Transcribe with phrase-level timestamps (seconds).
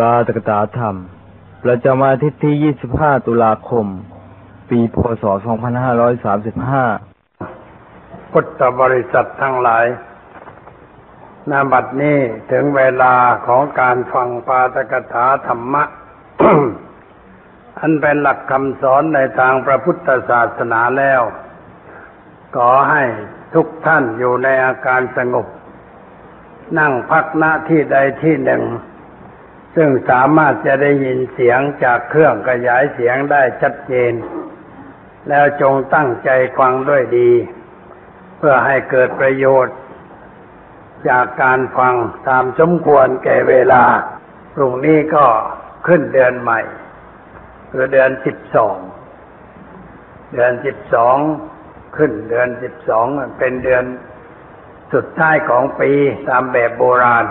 [0.00, 0.94] ปาตกถาธรรม
[1.64, 3.86] ประจำวันอาทิตย์ที่ 25 ตุลาคม
[4.70, 5.24] ปีพศ
[6.18, 9.86] 2535 พุทธบริษัททั้งหลาย
[11.50, 12.18] นาบัดนี้
[12.50, 13.14] ถึงเวลา
[13.46, 15.84] ของการฟังปาตกถาธรรมะ
[17.80, 21.22] อันเป็นหลักคำสอนในทางพระพุทธศาสนาแล้ว
[22.56, 23.02] ขอให้
[23.54, 25.46] ทุกท่านอยู่ในอาการสงบ
[26.78, 28.62] นั่งพักหน้าที่ใดที่หนึ่ง
[29.76, 34.12] ซึ่งสามารถจะได้ยินเสียงจากเครื่องขยายเสียงได้ชัดเจน
[35.28, 37.30] แล้วจงตั้งใจฟังด้วยดี
[38.38, 39.76] เพื่อให้เกิดประโยชน์
[41.08, 41.94] จากการฟัง
[42.28, 43.84] ตามสมควรแก่เวลา
[44.54, 45.26] พรุ่งนี้ก็
[45.86, 46.60] ขึ้นเดือนใหม่
[47.70, 48.76] คือเดือนสิบสอง
[50.32, 51.16] เดือนสิบสอง
[51.96, 53.06] ขึ้นเดือนสิบสอง
[53.38, 53.84] เป็นเดือน
[54.94, 55.90] สุดท้ายของปี
[56.28, 57.26] ตามแบบโบราณ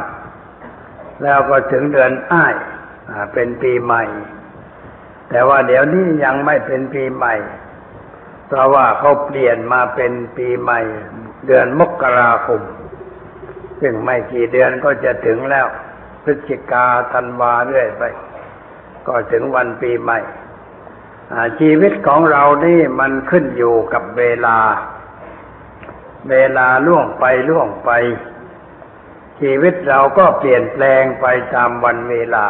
[1.24, 2.56] แล้วก็ถึงเดือนอ้าย
[3.34, 4.04] เป็นปีใหม่
[5.30, 7.34] แต่ว่าเดี๋ยวนี้ยังไม่เป็นปีใหม่
[8.48, 10.80] เพราะว่าเขาเปลี่ยนมาเป็นปีใหม่
[11.48, 12.62] เดือนมกราคม
[13.82, 15.68] ซึ่งไม่กี่เดือนก็จะถึงแล้ว
[16.24, 18.04] พฤศจิกาธันวาเรื่อยไป
[19.08, 20.20] ก็ถึงวันปีใหม่
[21.60, 24.58] ชีวิตของเรานี่มันขึ้นอยู่กับเวลา
[26.30, 27.90] เวลาล่วงไปล่วงไป
[29.42, 32.48] ชีวิตเราก็เปลี่ยนแปลงไปตามวันเวลา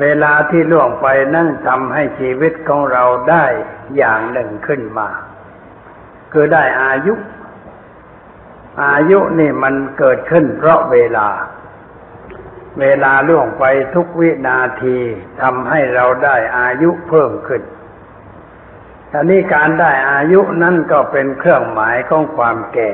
[0.00, 3.44] เวลาที่ล่วงไปนั่นทำให้ชีวิตของเราได้
[3.96, 5.08] อย่างหนึ่งขึ้นมา
[6.32, 7.14] คือได้อายุ
[8.84, 11.28] อายุนี่มันเกิดขึ้นเพราะเวลา
[12.80, 14.98] เวลาล่วงไปทุกวินาที
[15.40, 17.62] ทำให้เราได้อายุเพิ่มขึ้น
[19.12, 22.92] ทีนี้การได้อายุนั่นก็เป็นเครื่องหมายของความแก่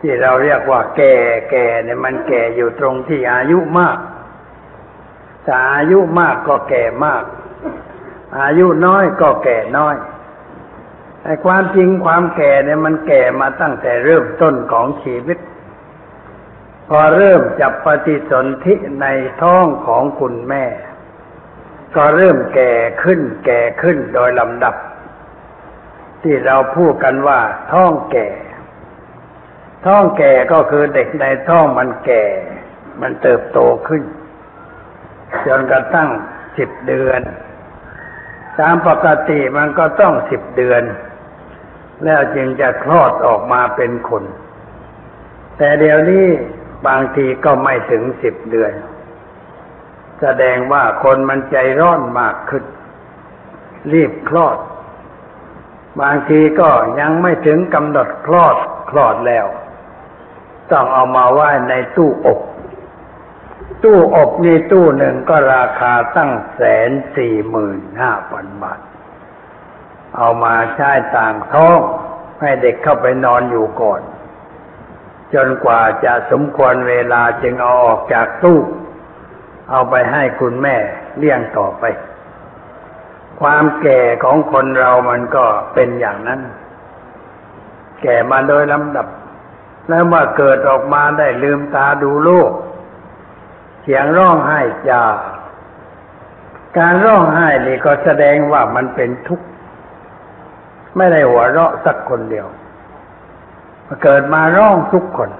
[0.00, 1.14] ที่เราเรียกว่าแก่
[1.50, 3.98] แก่เนี่ยมันแก่อยู่ตรงที่อายุมาก
[5.46, 7.24] ถ้าอายุมากก็แก่มาก
[8.40, 9.96] อายุน้อยก็แก่น้อย
[11.24, 15.38] ไอ้ความจริงความแก่เนี่ยมันแก่มาตั้งแต่เริ่มต้นของชีวิต
[16.88, 19.06] พอเริ่มจับปฏิสนธิใน
[19.42, 20.64] ท้องของคุณแม่
[21.96, 22.72] ก็เริ่มแก่
[23.02, 24.74] ขึ้น แก่ขึ้นโดยลำดับ
[26.22, 27.40] ที่เราพูดกันว่า
[27.72, 28.28] ท้องแก่
[29.84, 32.24] ท้องแก่ก็คือเด็กในท้องมันแก่
[33.00, 33.58] มันเติบโต
[33.88, 34.02] ขึ้น
[35.46, 36.08] จนกระทั่ง
[36.58, 37.20] สิบเดือน
[38.58, 40.82] ตามปกติมันก็ต้องสิบเดือน
[42.04, 44.24] แล้วจึงจะคลอดออกมาเป็นคน
[45.58, 46.26] แต่เดี๋ยวนี้
[46.86, 48.72] บางทีก็ไม่ถึงสิบเดือน
[50.20, 52.64] แสดงว่าคนมันใจร้อนมากขึ้น
[53.92, 54.58] รีบคลอด
[56.00, 56.70] บางทีก็
[57.00, 58.56] ยังไม่ถึงกำหนดคลอด
[58.90, 59.46] คลอดแล้ว
[60.72, 62.40] ต้องเอามาไว้ในตู้อบ
[63.84, 68.80] ตู้อบนี่ตู้หนึ่งก็ราคาตั้งแสนสี่หมื่นห้าพันบาท
[70.16, 71.80] เอามาใช้ต่างท้อง
[72.40, 74.00] ให้เด็กเข้าไปนอนอยู่ก่อน
[75.34, 78.60] จนกว่าจะสมควรเวลาจึงเอาออกจากตู้
[79.70, 80.76] เอาไปให้คุณแม่
[81.18, 81.84] เลี้ยงต่อไป
[83.40, 85.44] ความแก่ของคนเรามันก็
[85.74, 86.40] เป็นอย่างนั้น
[88.02, 89.06] แก่มาโดยลำดับ
[89.90, 92.50] แล้วเมื่อเกิดออกมาได้ลืมตาดูโลก
[93.82, 95.02] เสียงร้องไห้จา
[96.76, 99.46] การร้องไห้นี่ก็แสดงว่ามันเป็นทุกข์
[100.96, 102.46] ไม่ได้หัวเราะสักคนเดียว
[104.02, 105.30] เกิดมาร้องทุกคน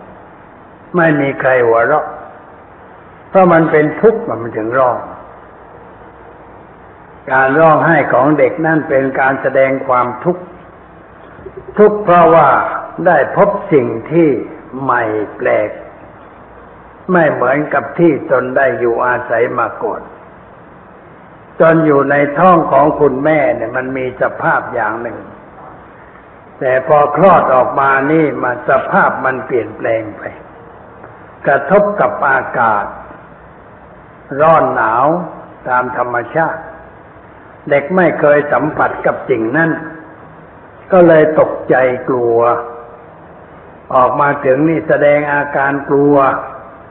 [0.96, 2.06] ไม่มีใครหัวเราะ
[3.28, 4.96] เพราะมันเป็นทุกข์มันถึงร้อง
[7.32, 10.42] การร้องไห้ของเด็กนั่นเป็นการแสดงความทุกข์
[11.78, 12.48] ทุกข์เพราะว่า
[13.06, 14.28] ได้พบสิ่งที่
[14.82, 15.02] ใหม่
[15.36, 15.70] แปลก
[17.12, 20.02] ไม่เหมือนกับที่ตนได้อยู่อาศัยมาก่อน
[21.60, 25.18] จนอยู่ในท้องของคุณแม่เนี่ยมันมีสภาพอย่างหนึ่ง
[26.60, 30.22] แต่พอคลอดออกมานี่มาสภาพมันเปลี่ยนแปลงไป
[31.46, 32.84] กระทบกับอากาศ
[34.40, 35.06] ร้อนหนาว
[35.68, 36.62] ตามธรรมชาติ
[37.70, 39.70] เด็กไม่เคยสัมผัสกับสิ่งนั้น
[40.92, 41.76] ก็เลยตกใจ
[42.08, 42.38] กลัว
[43.94, 46.16] ออกมาถึงนี่แสดงอาการกลัว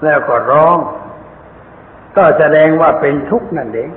[0.03, 0.77] แล้วก็ร้อง
[2.17, 3.91] ก็แสดงว่าเป็นทุกข์นั่นเอง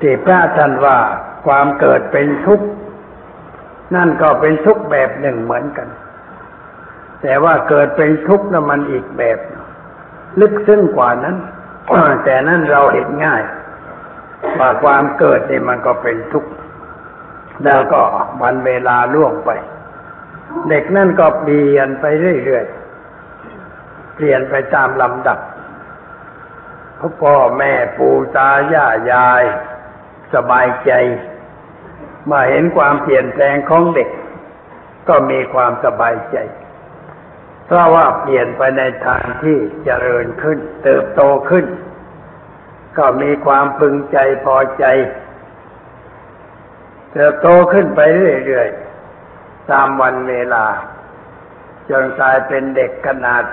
[0.00, 0.98] ที่พระท่านว่า
[1.46, 2.66] ความเกิดเป็นทุกข์
[3.96, 5.88] นั่นก็เป็นทุกข์แบบหนึ่งเหมือนกัน
[7.22, 9.38] แต่ว่าเกิดเป็นทุกข์นั้นมันอีกแบบ
[10.40, 11.36] ลึกซึ้งกว่านั้น
[12.24, 13.42] แต่นั้นเราเห็นง่าย
[14.58, 16.50] ว่าความเกิดนี่มันก็เป็นทุกข์
[17.64, 18.00] แล้วก็
[18.42, 19.50] วันเวลาล่วงไป
[20.68, 22.04] เด็กนั่นก็เปลี่ยนไป
[22.44, 25.38] เรื่อยๆ เปลี่ยนไปตามลำดับ
[27.22, 29.42] พ่อแม่ปู่ตาย่ายาย
[30.34, 30.92] สบายใจ
[32.30, 34.10] มาเห็นความเปลี่ยนแปลงของเด็ก
[35.08, 36.36] ก็มีความสบายใจ
[37.66, 41.66] เพราะว่าเปลี่ยนไปในทางที่เจริญขึ้น เติบโตขึ้น
[42.98, 44.84] ก็มีความพึงใจพอใจ
[47.12, 48.00] เติบโตขึ้นไป
[48.46, 48.89] เรื่อยๆ
[49.70, 50.66] ตามวันเวลา
[51.90, 53.44] จนกลายเป็นเด็กขนาด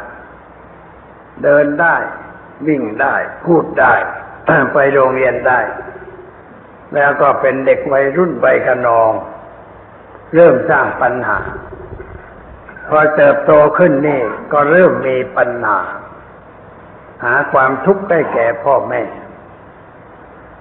[1.44, 1.96] เดินได้
[2.68, 3.16] วิ่งได้
[3.46, 3.94] พูดได้
[4.74, 5.60] ไปโรงเรียนได้
[6.96, 9.12] แล้วก็เป็นเด็กวัยรุ่นใบขนอง
[10.36, 11.40] เริ่มสร้างปัญหา
[12.90, 14.22] พอเติบโตขึ้นนี่
[14.54, 15.80] ก็เริ่มมีปัญหา
[17.24, 19.04] หาความทุกข์ได้แก่พ่อแม่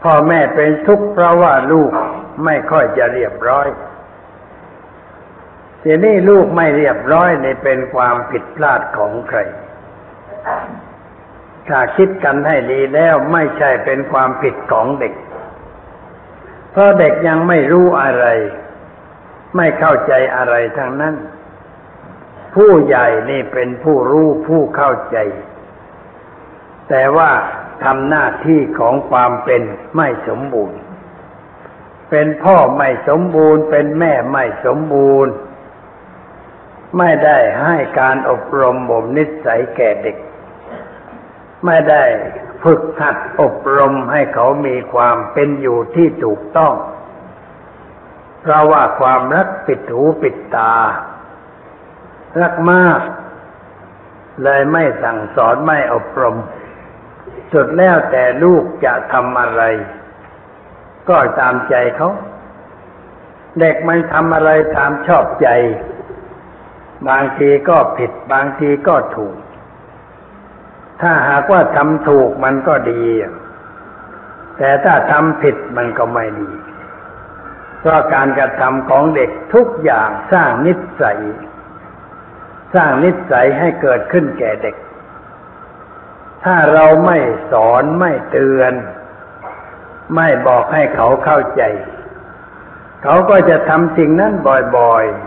[0.02, 1.90] พ่อแม่เป็นทุกข์เพราะว่าลูก
[2.44, 3.66] ไม่ค่อยจะเรียบร้อย
[5.88, 9.38] ทีนี้ลูกไม่เรียบร้อยนี่เป็นความผิดพลาดของใคร
[11.68, 15.14] ถ้าคิดกันให้ดีแล้วไม่ใช่เป็นความผิดของเด็ก
[16.70, 18.26] เพราะเด็กยังไม่รู้อะไร
[19.56, 21.14] ไม่เข้าใจอะไรทั้งนั้น
[22.54, 25.16] ผู้ใหญ่นี่เป็นผู้รู้ผู้เข้าใจ
[26.88, 27.30] แต่ว่า
[27.84, 29.62] ทำหน้าที่ของความเป็น
[29.96, 30.78] ไม่สมบูรณ์
[32.10, 35.32] เป็นพ่อไม่สมบูรณ์ เป็นแม่ไม่สมบูรณ์
[36.98, 40.16] ไม่ได้ให้การอบรมบ่มนิสัยแก่เด็ก
[41.66, 42.02] ไม่ได้
[42.62, 46.74] ฝึกหัดอบรมให้เขามีความเป็นอยู่ที่ถูกต้อง
[48.40, 50.74] เพราะว่าความรักปิดหูปิดตา
[52.40, 53.00] รักมาก
[54.42, 56.36] เลยไม่สั่งสอนไม่อบรม
[57.52, 59.62] สุดแล้วแต่ลูกจะทำอะไร
[61.08, 62.10] ก็ตามใจเขา
[63.60, 65.48] เด็กมันทำอะไรตามชอบใจ
[67.08, 69.36] บางทีก็ผิด บางทีก็ถูก
[71.00, 73.04] ถ้าหากว่าทำถูกมันก็ดี
[74.58, 76.50] แต่ถ้าทำผิดมันก็ไม่ดี
[77.80, 80.72] เพราะการกระทำของเด็กทุกอย่างสร้างนิ
[81.02, 81.20] สัย
[82.74, 84.76] สร้างนิสัยให้เกิดขึ้นแก่เด็ก
[86.44, 87.18] ถ้าเราไม่
[87.52, 88.72] สอนไม่เตือน
[90.16, 91.62] ไม่บอกให้เขาเข้าใจ
[93.02, 94.32] เขาก็จะทำสิ่งนั้น
[94.76, 95.25] บ่อยๆ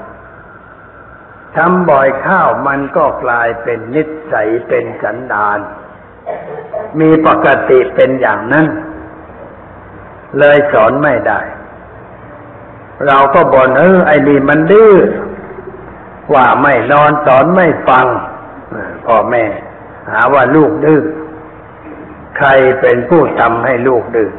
[1.55, 5.59] ทำบ่อยข้าวมันก็กลายเป็นนิสัยเป็นสันดาน
[6.99, 8.65] มีปกติเป็นอย่างนั้น
[10.39, 11.39] เลยสอนไม่ได้
[13.07, 14.93] เราก็บ่นเออไอ้นี่มันดื้อ
[16.33, 18.07] ว่าไม่นอนสอนไม่ฟัง
[19.05, 19.45] พ่อแม่
[20.11, 21.01] หาว่าลูกดื้อ
[22.37, 22.49] ใคร
[22.81, 24.29] เป็นผู้ทำให้ลูกดื้อ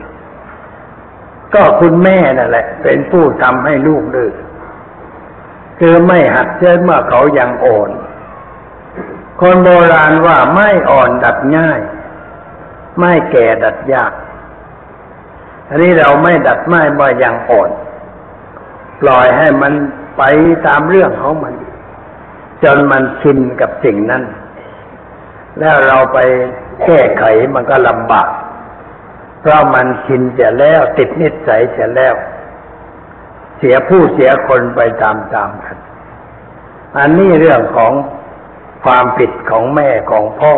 [1.55, 4.31] ก็คุณแม่นั่นแหละ เป็นผู้ทำให้ลูกดื้อ
[5.81, 7.91] คือไม่หัดเชื่อเมื่อเขายังอ่อน
[9.41, 11.81] คนโบราณว่าไม่อ่อนดัดง่าย
[12.99, 14.13] ไม่แก่ดัดยาก
[15.69, 17.71] อันนี้เราไม่ดัดไม่บ่ยังอ่อน
[19.01, 19.73] ปล่อยให้มัน
[20.17, 20.23] ไป
[20.67, 21.55] ตามเรื่องของมัน
[22.63, 24.23] จนมันชินกับสิ่งนั้น
[25.59, 26.19] แล้วเราไป
[26.85, 27.25] แก้ไข
[27.55, 28.29] มันก็ลำบาก
[29.41, 32.15] เพราะมันชินเสียแล้วติดนิสัยเสียแล้ว
[33.59, 35.70] เสียผู้เสียคนไปตามๆกัน
[36.99, 37.93] อันนี้เรื่องของ
[38.85, 40.55] ความผิดของแม่ของพ่อ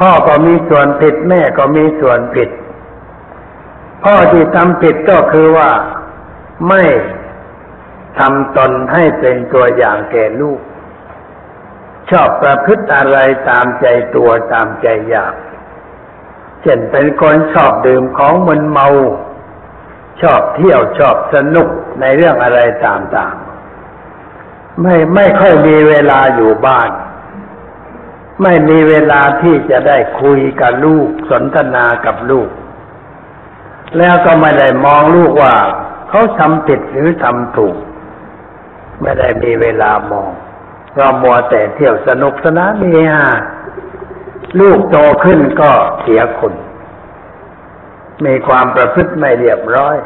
[0.00, 2.50] พ่อก็มีส่วนผิดแม่ก็มีส่วนผิด
[4.04, 5.70] พ่อที่ทำผิดก็คือว่า
[6.68, 6.84] ไม่
[8.18, 10.60] ทำตนให้เป็นตัวอย่างแก่ลูก
[12.10, 13.86] ชอบประพฤติอะไรตามใจ
[14.16, 15.34] ตัวตามใจอยาก
[16.62, 18.88] เช่นเป็นคนชอบดื่มของมึนเมา
[20.22, 21.68] ชอบเที่ยวชอบสนุก
[22.00, 23.47] ในเรื่องอะไรต่างๆ
[24.82, 26.90] ไม่ไม่ค่อยมีเวลาอยู่บ้าน
[28.42, 32.48] ไม่มีเวลาที่จะได้คุยกับลูกสนทนากับลูก
[33.98, 35.56] แล้วก็ไม่ได้มองลูกว่า
[36.08, 37.76] เขาทำผิดหรือทำถูก
[39.02, 40.30] ไม่ได้มีเวลามอง
[40.96, 43.30] เรามัวแต่เที่ยวสนุกสนานเนี่ฮะ
[44.60, 45.70] ลูกโตขึ้นก็
[46.00, 46.52] เสียคน
[48.24, 49.96] มีความประพฤติไม่เรียบร้อย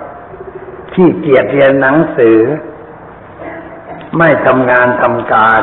[0.92, 2.38] ขี้เกียจเรียนหนังสือ
[4.18, 5.62] ไม่ทำงานทำการ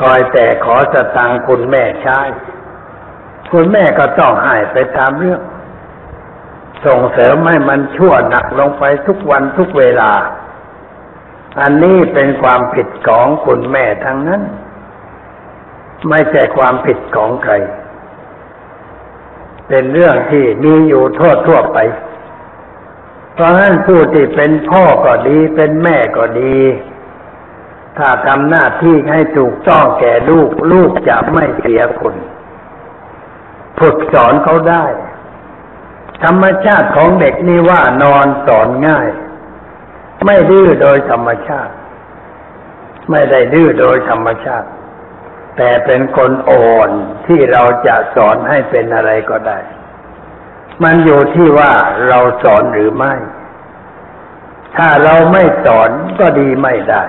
[0.00, 2.20] คอยแต่ขอสตังค์คุณแม่ใช้
[3.52, 5.40] คุณแม่ก็ต้องให้ไปตามเรื่อง
[6.86, 10.12] ส่งเสริมให้มันชั่วหนักลงไปทุกวันทุกเวลา
[11.60, 14.42] อันนี้เป็นความผิดของคุณแม่ทั้งนั้น
[16.08, 17.54] ไม่ใช่ความผิดของใคร
[19.68, 21.78] เป็นเรื่องที่มีอยู่ทั่วทั่วไป
[23.34, 26.56] เพราะฉะนั้นผู้ที่เป็นพ่อก็ดีเป็นแม่ก็ดี
[27.98, 32.14] ถ้าทำหน้าที่ให้ถูกต้องแก่ลูก ลูกจะไม่เสียคน
[33.80, 34.84] ฝึกสอนเขาได้
[36.24, 39.08] ธรรมชาติของเด็กนี่ว่านอนสอนง่าย
[40.24, 41.74] ไม่ดื้อโดยธรรมชาติ
[43.10, 44.68] ไม่ได้ดื้อโดยธรรมชาติ
[45.56, 46.90] แต่เป็นคนอ่อน
[47.26, 49.58] ที่เราจะสอนให้เป็นอะไรก็ได้
[50.82, 51.72] มันอยู่ที่ว่า
[52.08, 53.14] เราสอนหรือไม่
[54.76, 57.04] ถ้าเราไม่สอนก็ดีไม่ได้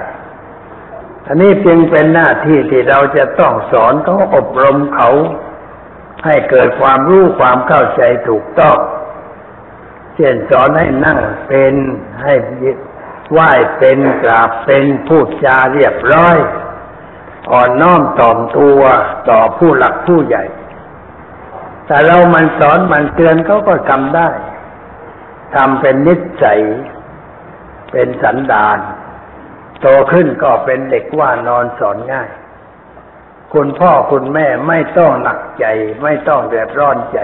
[1.27, 5.09] อันนี้เพียงเป็นหน้าที่ที่เราจะต้องสอนเขาอบรมเขา
[6.25, 8.77] ให้เกิดความรู้ความเข้าใจถูกต้อง
[10.15, 11.73] เช่นสอนให้นั่งเป็น
[12.21, 12.33] ให้
[13.31, 16.37] ไหว้เป็นกราบเป็นพูดจาเรียบร้อย
[17.51, 18.81] อ่อนน้อมถ่อมตัว
[19.29, 20.43] ต่อผู้หลักผู้ใหญ่
[21.85, 24.29] แต่เรามันสอนมันเตือนเขาก็ทำได้
[25.55, 26.61] ทำเป็นนิสัย
[27.91, 28.77] เป็นสันดาน
[29.81, 32.29] โตขึ้นก็เป็นเด็กว่านอนสอนง่าย
[33.53, 35.65] คุณพ่อคุณแม่ไม่ต้องหนักใจ
[36.03, 37.19] ไม่ต้องเดือดร้อนใจ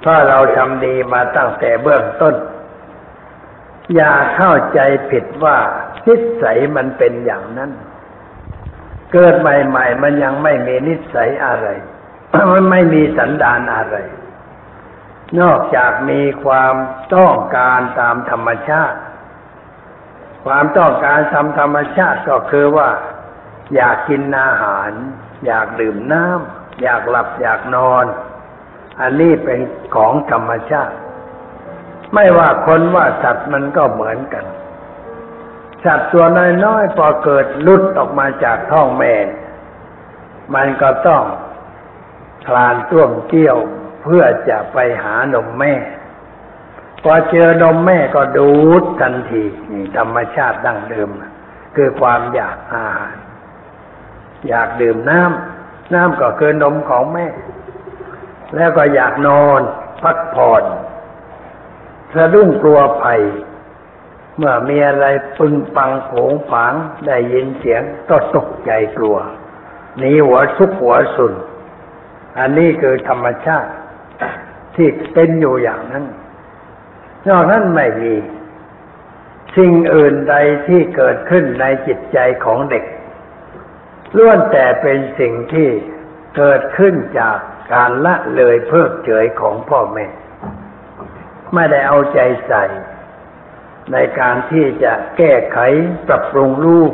[0.00, 2.34] เพราะเราทำดีมาตั้งแต่เบื้องต้น
[3.94, 5.56] อย่าเข้าใจผิดว่า
[6.06, 7.70] นิสัยมันเป็นอย่างนั้น
[9.12, 11.68] เกิดใหม่ ๆ มันยังไม่มีนิสัยอะไร
[12.52, 13.96] มันไม่มีสันดานอะไร
[15.40, 16.74] นอกจากมีความ
[17.14, 18.98] ต้องการตามธรรมชาติ
[20.50, 22.88] ความต้องการตามธรรมชาติก็คือว่า
[23.74, 24.90] อยากกินอาหาร
[25.46, 28.04] อยากดื่มน้ำอยากหลับอยากนอน
[29.00, 29.60] อันนี้เป็น
[29.94, 30.96] ของธรรมชาติ
[32.14, 34.44] ไม่ว่าคนว่าสัตว์มันก็เหมือนกัน
[35.84, 36.26] สัตว์ตัว
[36.64, 39.14] น้อยๆพอเกิดลุดออกมาจากท้องแม่
[40.54, 41.22] มันก็ต้อง
[42.46, 43.58] คลานต้วมเตี้ยว
[44.02, 45.74] เพื่อจะไปหานมแม่
[47.02, 48.50] พอเจอนมแม่ก็ดู
[48.80, 51.10] ดทันทีนี่ธรรมชาติดั้งเดิม
[51.76, 53.16] คือความอยากอาหาร
[54.48, 57.26] อยากดื่มน้ำน้ำก็คือนมของแม่
[58.56, 59.60] แล้วก็อยากนอน
[60.02, 60.64] พักผ่อน
[62.14, 63.22] สะดุ้งกลัวภัย
[64.36, 65.06] เมื่อมีอะไร
[65.38, 66.74] ปึงปังโผงผาง
[67.06, 69.16] ได้ยินเสียงก็ตกใจกลัว
[69.98, 71.32] หนีหัวซุกหัวสุน
[72.38, 73.70] อันนี้คือธรรมชาติ
[74.76, 76.04] ที่เป็นอยู่อย่างนั้น
[77.26, 78.14] นอกนั้นไม่มี
[79.56, 80.34] สิ่งอื่นใด
[80.66, 82.84] ที่เกิดขึ้นในจิตใจของเด็ก
[84.16, 85.68] ล้วนแต่เป็นสิ่งที่
[86.36, 87.38] เกิดขึ้นจาก
[87.74, 90.06] การละเลยเพิกเฉยของพ่อแม่
[91.54, 92.64] ไม่ได้เอาใจใส่
[93.92, 95.58] ในการที่จะแก้ไข
[96.06, 96.92] ปรับปรุงลูก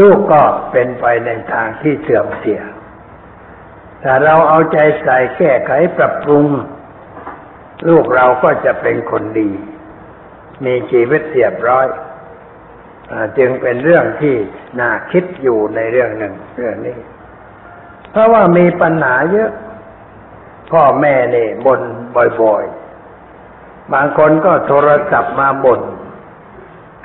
[0.00, 0.42] ลูกก็
[0.72, 2.62] เป็นไปในทางที่เสื่อมเสีย
[4.02, 6.46] ถ้าเราเอาใจใส่แก้ไขปรับปรุง
[7.88, 9.50] ลูกเราก็จะเป็นคนดี
[10.64, 11.86] มีชีวิตเรียบร้อย
[13.10, 14.34] อจึงเป็นเรื่องที่
[14.80, 16.98] น่าคิดอยู่ในเรื่องหนึ่งเรื่องนี้
[18.10, 19.50] เพราะว่ามีปัญหาเยอะ
[20.70, 21.80] พ่อแม่เนี่ยบ่น
[22.40, 25.80] บ่อยๆ บางคนก็โทรศัพท์มาบ่น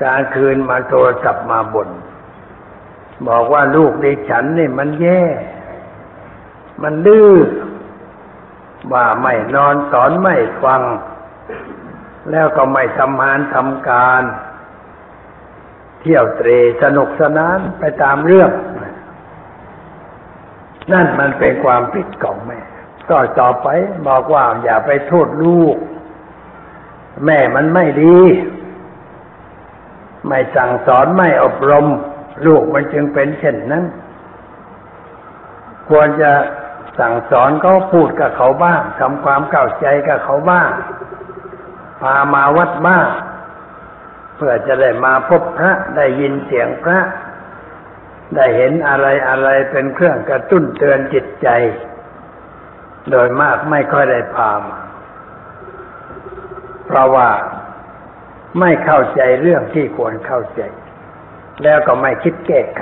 [0.02, 1.90] กลางคืนมาโทรศัพท์มาบ่น
[3.28, 5.22] บอกว่าลูกดิฉันนี่มันแย่
[6.84, 7.32] มันดื้อ
[8.94, 10.82] ว่าไม่นอนสอนไม่ฟัง
[12.32, 14.24] แล้วก็ไม่ทำงานทำการ
[16.00, 16.50] เที่ยวเตร
[16.84, 18.52] สนุกสนานไปตามเรื่อง
[20.94, 22.60] นั่นมันเป็นความผิดของแม่
[23.10, 23.68] ก็ต่อไป
[24.08, 25.78] บอกว่าอย่าไปโทษลูก
[27.26, 28.18] แม่มันไม่ดี
[30.28, 31.86] ไม่สั่งสอนไม่อบรม
[32.46, 33.86] ลูกมันจึงเป็นเช่นนั้น
[35.90, 36.32] ควรจะ
[36.98, 40.72] สั่งสอนเขาพูดกับเขาบ้างทำความเข้าใจกับเขาบ้าง
[42.02, 43.08] พามาวัดบ้าง
[44.36, 47.00] เพื่อจะได้มาพบพระได้ยินเสียงพระ
[48.36, 51.50] ได้เห็นอะไรอะไรเป็นเครื่องกระตุ้นเตือนจิตใจ
[53.12, 54.80] โดยมากไม่ค่อยได้พามา
[56.86, 57.30] เพราะว่า
[58.60, 60.62] ไม่เข้าใจเรื่องที่ควรเข้าใจ
[61.64, 62.82] แล้วก็ไม่คิดแก้ไข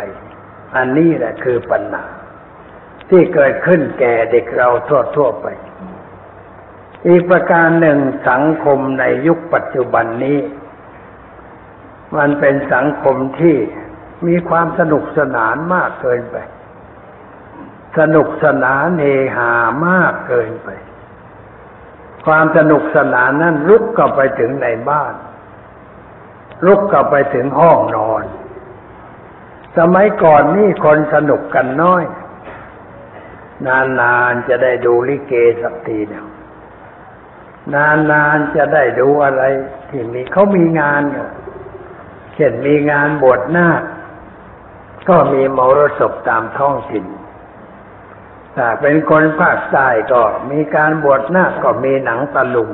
[0.76, 2.04] อันนี้แหละคือปัญหา
[3.10, 4.70] ที่เกิดขึ้นแก่เด็กเรา
[5.16, 5.48] ทั่วๆไป
[7.08, 8.00] อีกประการหนึ่ง
[8.30, 10.40] สังคมในยุคปัจจุบันนี้
[12.18, 13.58] มันเป็นสังคมที่
[14.28, 16.38] มีความสนุกสนานมากเกินไป
[18.00, 19.52] สนุกสนานเฮฮา
[19.88, 20.70] มากเกินไป
[22.26, 25.14] ความสนุกสนานนั้นลุกก็ไปถึงในบ้าน
[26.66, 28.24] ลุกก็ไปถึงห้องนอน
[29.78, 32.04] สมัยก่อนนี่คนสนุกกันน้อย
[33.66, 36.28] นานๆจะได้ดูลิเกสักทีเดียว
[37.76, 39.44] นานๆจะได้ดูอะไร
[39.90, 41.30] ที่มีเขามีงานเนี่ย
[42.34, 43.82] เช่นมีงานบวชนาค
[45.10, 47.06] ก็มีมรสพตามท้องถิ่น
[48.56, 50.22] ถ้าเป็นคนภาคใต้ก็
[50.52, 52.72] มีการบวชนาคก็มีหนังตะลุง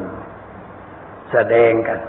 [1.31, 1.99] แสดงกัน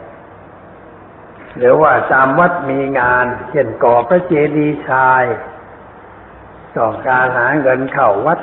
[1.57, 5.25] หรือว่าตามวัดมีงาน เช่นก่อพระเจดีย์ทราย
[6.76, 8.38] ต้องการหาเงินเข้าวัด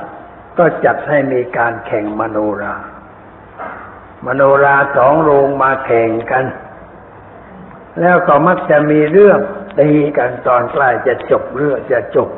[0.57, 2.75] ก็จัดให้มีการแข่งมโนรา
[4.25, 6.45] มโนราสองโรงมาแข่งกัน
[8.01, 9.39] แล้วก็มักจะมีเรื่อง
[9.79, 12.29] ตีกันตอนใกล้จะจบเรื่องจะจบ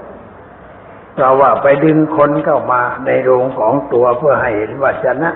[1.13, 5.31] เพราะว่าไปดึงคนเข้ามาในโรงของตัวเพื่อให้เห็นว่าชนะ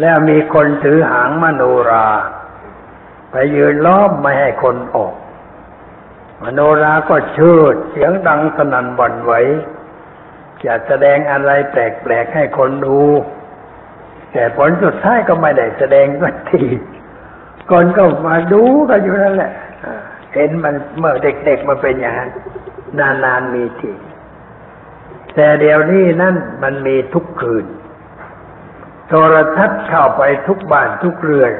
[0.00, 2.08] แล้วมีคนถือหางมโนรา
[3.30, 5.14] ไปยืนล้อมไม่ให้คนออก
[6.42, 9.32] มโนราก็เชิดเสียงดังสนั่นหวั่นไหว
[10.66, 13.00] จะแสดงอะไรแปลกๆให้คนดู
[14.32, 16.64] แต่ผลสุดท้ายก็ไม่ได้แสดงสักที
[17.70, 19.52] คนก็มาดูกันอยู่นั่นแหละ
[20.34, 22.30] เห็นมันเมื่อเด็กๆมาเป็นอย่างนั้น
[23.24, 23.92] นานๆมีที
[25.34, 27.66] แต่เดี๋ยวนี้นั่นมันมีทุกคืน
[29.08, 31.52] โทรทัศน์เข้าไปทุกบ้านทุกเรือน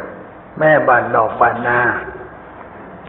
[0.59, 1.81] แม่บ้านนอกบ้านนา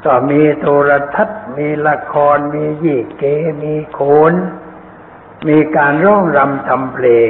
[0.05, 3.23] ก็มีโทรทัศน์มีละครมียี่เก
[3.63, 3.99] มีโข
[4.31, 4.33] น
[5.47, 7.29] มีการร้องรำทำเพลง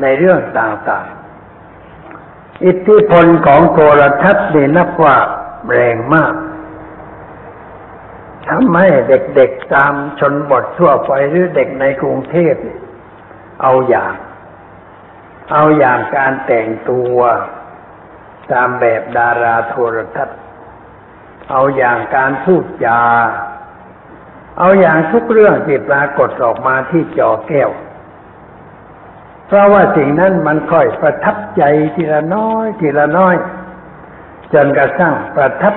[0.00, 5.16] ในเรื่องต่างๆ อิทธิพลของโทรทัศน์นี่นับว่า
[5.70, 6.34] แรงมาก
[8.48, 12.80] ทำให้เด็กๆตามชนบททั่วไปหรือเด็กในกรุงเทพเนี่ย
[13.62, 14.14] เอาอย่าง
[15.52, 17.18] เอาอย่างการแต่งตัว
[18.52, 20.38] ตามแบบดาราโทรทัศน์
[21.50, 23.00] เอาอย่างการพูดจา
[24.58, 27.70] เอาอย่างทุกเรื่องที่ปรากฏออกมาที่จอแก้ว
[29.46, 31.62] เพราะว่าสิ่งนั้นมันค่อยประทับใจ
[31.96, 33.34] ทีละน้อยทีละน้อย
[34.54, 35.74] จนกระทั่งประทับ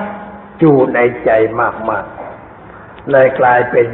[0.61, 1.29] จูในใจ
[1.89, 3.87] มากๆเลยกลายเป็น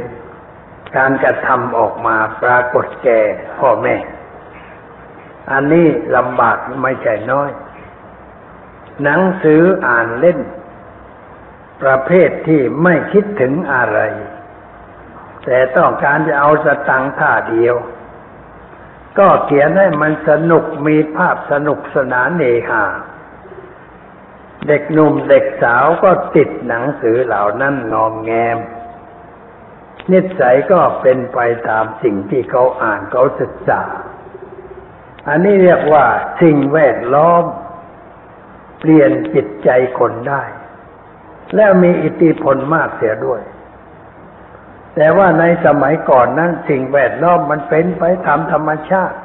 [0.96, 3.20] การกระทำออกมาปรากฏแก่
[3.58, 3.96] พ่อแม่
[5.52, 7.50] อันนี้ลำบากไม่ใช่น้อย
[9.02, 10.38] หนังสืออ่านเล่น
[11.82, 14.00] ประเภทที่ไม่คิดถึงอะไร
[15.46, 17.76] แต่ต้องการจะเอาสตังท่าเดียว
[19.18, 22.84] ก็เขียนให้มันสนุกมีภาพสนุกสนานเนหา
[24.68, 28.58] เด็กหนุ่มเด็กสาวก็ติดหนังสือเหล่านั้นงอมแงม
[30.12, 33.82] นิสัยก็เป็นไปตามสิ่งที่เขาอ่านเขาศึกษา
[35.28, 36.06] อันนี้เรียกว่า
[36.42, 37.44] สิ่งแวดล้อม
[38.80, 40.42] เปลี่ยนจิตใจคนได้
[41.56, 43.42] แล้วมีอิทธิพลมากเสียด้วย
[44.96, 49.16] แต่ว่าในสมัยก่อนนั้นสิ่งแวดล้อมมันเป็นไปตามธรรมชาติ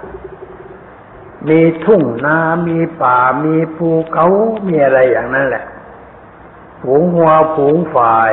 [1.50, 4.28] มีทุ่งนา มีป่า มีภูเขา
[4.68, 5.66] มีอะไรอย่างนั้นแหละ
[6.82, 8.32] ฝูงวัวฝูงฝ่าย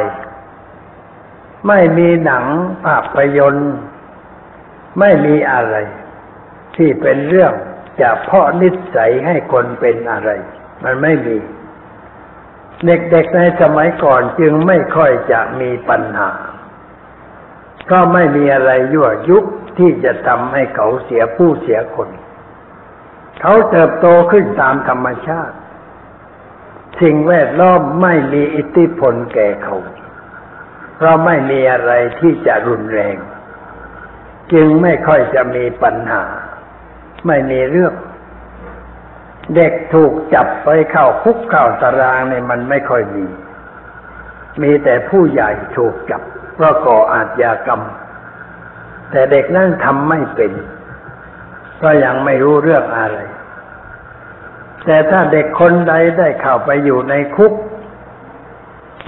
[1.69, 2.45] ไม่มีหนัง
[2.85, 3.75] ภาพยนตร์
[4.99, 5.77] ไม่มีอะไร
[6.77, 7.53] ที่เป็นเรื่อง
[8.01, 10.31] จะเพาะนิสัยให้คนเป็นอะไร
[10.85, 11.37] มันไม่มี
[12.87, 16.31] เด็กๆในสมัยก่อนจึงไม่ค่อยจะมีปัญหา
[17.89, 19.39] เพราะไม่มีอะไรยั่วยุ
[19.79, 22.09] ที่จะทำให้เขาเสียผู้เสียคน
[23.41, 25.57] เขาเติบโตขึ้นตามธรรมชาติ
[27.01, 29.77] สิ่งแวดล้อมไม่มีอิทธิพลแก่เขา
[30.97, 33.17] เพราะไม่มีอะไรที่จะรุนแรง
[34.53, 36.25] จึงไม่ค่อยจะมีปัญหา
[37.27, 37.95] ไม่มีเรื่อง
[39.55, 43.27] เด็กถูกจับไปเข้าคุกเข้าตารางเนี่ยมันไม่ค่อยมี
[44.63, 46.23] มีแต่ผู้ใหญ่ถูกจับ
[46.59, 47.83] เพราะก่ออาชญากรรม
[49.11, 50.53] แต่เด็กนั่นทำไม่เป็น
[51.83, 53.19] ก็ยังไม่รู้เรื่องอะไร
[54.85, 57.53] แต่ถ้าเด็กคนใดได้เข้าไปอยู่ในคุก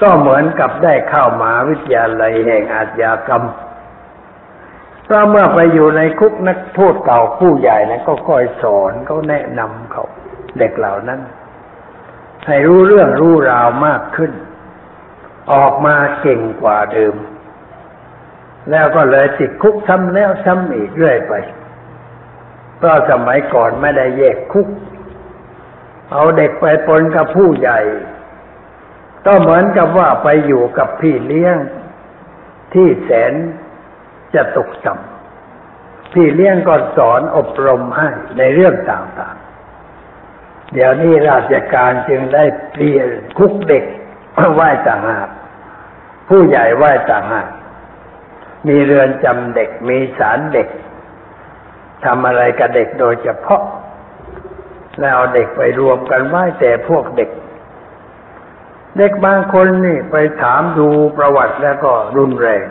[0.01, 3.45] ก็เหมือนกับได้เข้ามาวิทยาลัยแห่งอาชญากรรม
[5.05, 10.05] เพราะเมื่อไปอยู่ในคุกนักโทษเก่าผู้ใหญ่นั้นก็คอยสอนเขาแนะนำเขา
[10.59, 11.21] เด็กเหล่านั้น
[12.47, 14.33] ให้รู้เรื่องรู้ราวมากขึ้น
[15.53, 17.15] ออกมาเก่งกว่าเดิม
[18.71, 21.33] แล้วก็เลยติดคุกซ้ำแล้วซ้ำอีกเรื่อยไป
[22.77, 24.69] เพราะสมัยก่อนไม่ได้แยกคุก
[26.13, 27.81] เอาเด็กไปปนกับผู้ใหญ่
[29.27, 31.57] ก็เหมือนกับว่าไปอยู่กับพี่เลี้ยง
[32.75, 33.35] ที่แสน
[34.35, 43.85] จะตกต่ำพี่เลี้ยงก็สอนอบรมให้ในเรื่องต่างๆ เดี๋ยวนี้ราชการจึงได้เปลี่ยนคุกเด็ก
[44.55, 45.29] ไหว้ต่างหาก
[46.29, 47.49] ผู้ใหญ่ไหว้ต่างหาก
[48.69, 50.69] มีเรือนจำเด็กมีศาลเด็ก
[52.05, 53.63] ทำอะไรกับเด็กโดยเฉพาะ
[55.01, 57.31] แล้วเอาเด็กไปรวมกันไว้แต่พวกเด็ก
[58.99, 62.67] เด็กบางคนนี่ไปถามดูประวัติแล้วก็รุนแรง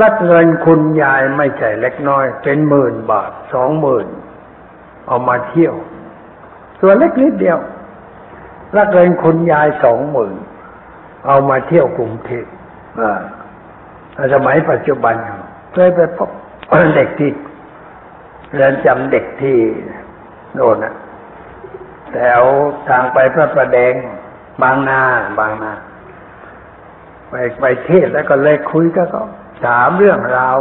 [0.00, 4.06] ลักเงินคุณยายไม่ใช่เล็กน้อย เป็นหมื่นบาทสองหมื่น
[5.06, 5.74] เอามาเที่ยว
[6.80, 7.58] ตัวเล็กนิดเดียว
[8.76, 10.34] ลักเงินคุณยายสองหมื่น
[11.26, 12.46] เอามาเที่ยวกรุงเทพ
[13.00, 13.20] อ่า
[14.34, 15.14] สมัยปัจจุบัน
[15.72, 16.30] เคยไปพบ
[16.96, 17.30] เด็กที่
[18.52, 19.56] เรือนจำเด็กที่
[20.54, 20.94] โน่นนะ
[22.12, 22.42] แถว
[22.88, 23.94] ทางไปพระประแดง
[24.62, 25.00] บางนา
[25.38, 25.72] บางนา
[27.30, 29.22] ไปไปเทศแล้วก็เลยคุยก็ก็
[29.64, 30.58] ถามเรื่องราว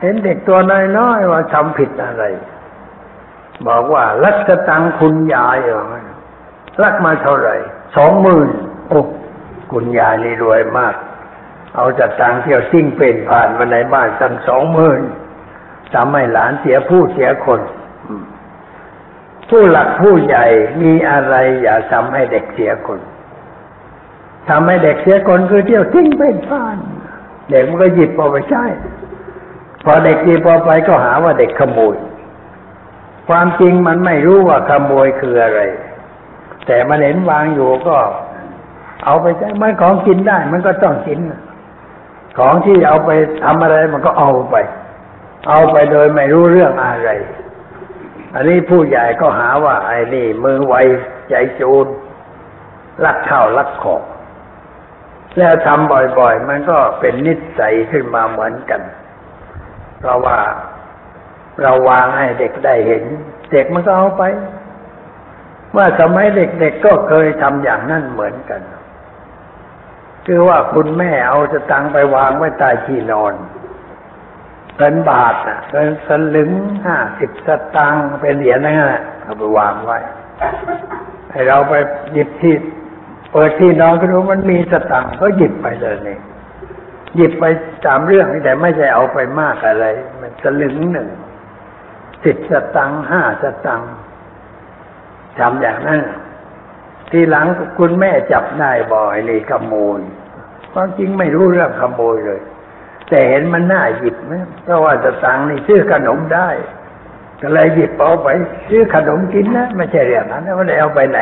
[0.00, 0.58] เห็นเด็กตัว
[0.98, 2.24] น้อยๆว่าทำผิดอะไร
[3.68, 4.36] บอกว่ารัก
[4.68, 5.84] ตังค์คุณยายเหรอ
[6.82, 7.56] รักมาเท่าไหร่
[7.96, 8.48] สองหมื่น
[8.88, 9.00] โอ้
[9.72, 10.94] คุณยายนี่รวยมาก
[11.76, 15.00] เอาจัดตังเที่ยวซิ่งเป็นผ่านมาในบ้านตั้งสองหมื่น
[15.94, 17.60] ทำให้หลานเสียผู้เสียคน
[19.48, 20.46] ผู้หลักผู้ใหญ่
[20.82, 23.00] มีอะไรอย่าทำให้เด็กเสียคน
[24.48, 26.76] ทำให้เด็กเสียคนคือเที่ยวทิ้งเป็นผ่าน
[27.50, 28.64] เด็กมันก็หยิบเอาไปใช้
[29.84, 31.96] พอเด็กหยิบเอาไปก็หาว่าเด็กขโมย
[33.28, 35.60] ความจริงมันไม่รู้ว่าขโมยคืออะไร
[36.66, 37.96] แต่มันเห็นวางอยู่ก็
[39.04, 41.18] เอาไปใช้มันของกินได้ มันก็ต้องกิน
[42.38, 43.10] ของที่เอาไป
[43.42, 44.56] ทำอะไรมันก็เอาไป
[45.48, 47.10] เอาไปโดยไม่รู้เรื่องอะไร
[48.34, 50.74] อันนี้ผู้ใหญ่ก็หาว่า ไอ้นี่มือไว
[51.28, 51.86] ใจจูน
[53.04, 54.02] ลักเข้าลักของ
[55.38, 58.80] แล้วทำบ่อยๆ มันก็เป็นนิสัยขึ้นมาเหมือนกัน
[59.98, 60.38] เพราะว่า
[61.62, 63.04] เราวางให้เด็กได้เห็น
[63.52, 64.22] เด็กมันก็เอาไป
[65.76, 68.60] ว่าสมัยเด็กๆก็เคยทำอย่างนั้นเหมือนกัน
[70.26, 73.34] คือว่าคุณแม่เอาสตังค์ไปวางไว้ใต้ที่นอน
[74.76, 76.50] เงินบาทนะเงินสลึง
[76.84, 79.98] ห้าสิบสตางค์เป็นเหรียญนั่นแหละเอาไปวางไว้
[81.30, 81.74] ให้เราไป
[82.12, 82.54] หยิบที่
[83.32, 86.18] เปิดที่นอนก็รู้มันมีสตังค์ก็หยิบไปเลยนี่
[87.16, 87.44] หยิบไป
[87.86, 89.86] ตามเรื่องแต่ไม่ใช่เอาไปมากอะไร
[90.20, 91.08] มันสลึงหนึ่ง
[92.24, 93.92] สิบสตังค์ห้าสตังค์
[95.38, 96.00] ทำอย่างนั้น
[97.10, 97.46] ทีหลัง
[97.78, 100.00] คุณแม่จับได้บ่อยเลยขโมย
[100.72, 102.40] ความจริงไม่รู้เรื่องขโมยเลย
[103.08, 106.48] แต่เห็นมันน่าหยิบนะเพราะว่าสตังนี่ซื้อขนมได้
[107.40, 108.28] ก็เลยหยิบเอาไป
[108.68, 111.20] ซื้อขนมกินนะไม่ใช่เรื่องนั้นนะไม่ได้เอาไปไหน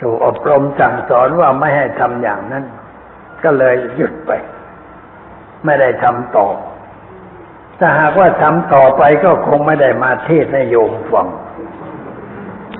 [0.00, 2.64] ถูกอบรมสั่งสอนว่าไม่ให้ทำอย่างนั้น
[3.44, 4.32] ก็เลยหยุดไป
[5.64, 6.46] ไม่ได้ทำต่อ
[7.78, 11.28] ถ้าหากว่าทำต่อไปก็คงไม่ได้มาเทศน์โยมฟัง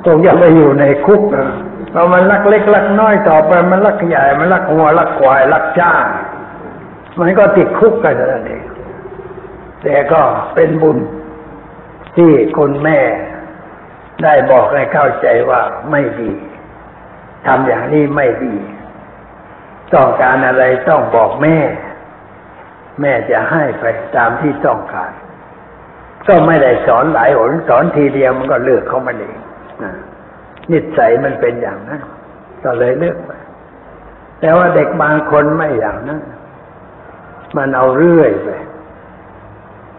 [0.05, 1.23] คงยังไปอยู่ในคุก
[1.91, 6.05] เพราะมันลักเล็กลักน้อยต่อไปมันลักใหญ่มันลักหัวลักควายลักจ้าง
[7.21, 8.65] มันก็ติดคุกกันนั่นเอง
[9.83, 10.21] แต่ก็
[10.55, 10.99] เป็นบุญ
[12.17, 13.01] ที่คุณแม่
[14.25, 15.61] ได้บอกให้เข้าใจว่า
[15.91, 16.33] ไม่ดี
[17.47, 18.55] ทำอย่างนี้ไม่ดี
[19.95, 21.59] ต้องการอะไรต้องบอกแม่
[23.01, 23.85] แม่จะให้ไป
[24.17, 25.13] ตามที่ต้องการ
[26.29, 29.39] ก็ไม่ได้สอนหลายหนสอนทีเดียวมันก็เลือกเขามันเอง
[30.73, 32.01] นิสัยมันเป็นอย่างนั้น
[32.65, 33.33] ก็เลยเลือกไป
[34.41, 36.21] แต่ว่าเด็กบางคนไม่อย่างนั้น
[37.57, 38.49] มันเอาเรื่อยไป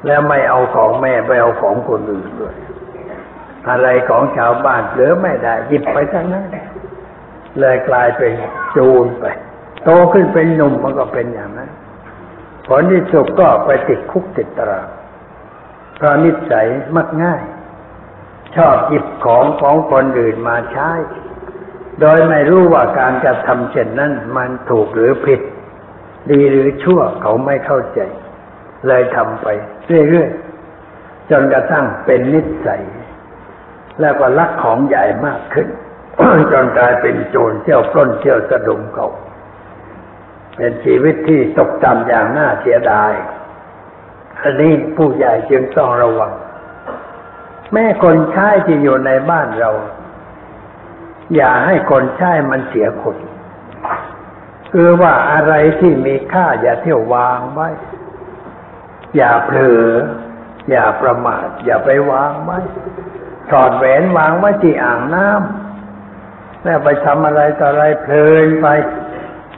[0.05, 2.55] แล้วไม่เอาของแม่ไปเอาของคนอื่นด้วย
[3.69, 6.45] อะไรของชาวบ้านเหลือไม่ได้หยิบไปทั้งนั้น
[7.59, 8.31] เลยกลายเป็น
[8.75, 9.25] จูนไป
[9.83, 11.69] โตขึ้นเป็นหนุ่มมันก็เป็นอย่างนั้น
[12.67, 14.87] ผลที่สุดก็ไปติดคุกติดตาราง
[15.95, 16.65] เพราะนิสัย
[16.95, 17.41] มักง่าย
[18.55, 20.91] ชอบหยิบของของคนอื่นมาใช้
[22.01, 25.41] โดยไม่รู้ว่าการกระทำเช่นนั้นมันถูกหรือผิด
[26.31, 27.99] ดีหรือชั่วเขาไม่เข้าใจ
[28.87, 29.47] เลยทำไป
[30.09, 32.83] เรื่อยๆจนกระทั่งเป็นนิสัย
[33.99, 35.67] แล้วก็ลักของใหญ่มากขึ้น
[36.51, 39.07] จนกลายเป็นโจรเที่ยวปล้นเที่ยวสะดุมเขา
[40.57, 43.11] เป็นชีวิตที่ตกต่ำอย่างน่าเสียดาย
[44.41, 46.31] อันนี้ผู้ใหญ่จึงต้องระวัง
[47.73, 49.71] แม่คนใช้ที่อยู่ในบ้านเรา
[51.35, 53.17] อย่าให้คนใช้มันเสียคน
[54.71, 57.69] คือว่าอะไรที่มีค่าอย่าเที่ยววางไว้
[59.15, 59.87] อย่าเผลอ
[60.69, 62.59] อย่าประมาท อย่าไปวางไว้
[63.51, 68.67] ถอดแหวนวางไว้ที่อ่างน้ำแล้วไปทำอะไรต่ออะไรเพลินไป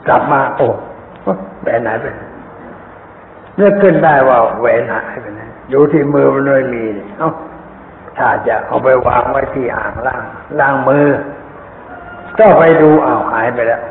[0.08, 0.68] กลับมาโอ้
[1.62, 2.20] แหวนหายไปไหน
[3.56, 6.84] เลือกขึ้นได้ว่าแหวนหายไปไหนอยู่ที่มือมันเลยมี
[7.18, 7.30] เอ้า
[8.16, 10.22] ถ้าจะเอาไปวางไว้ที่อ่างล่าง
[10.60, 11.06] ล่างมือ
[12.38, 13.82] ก็ไปดูอ้าวหายไปแล้ว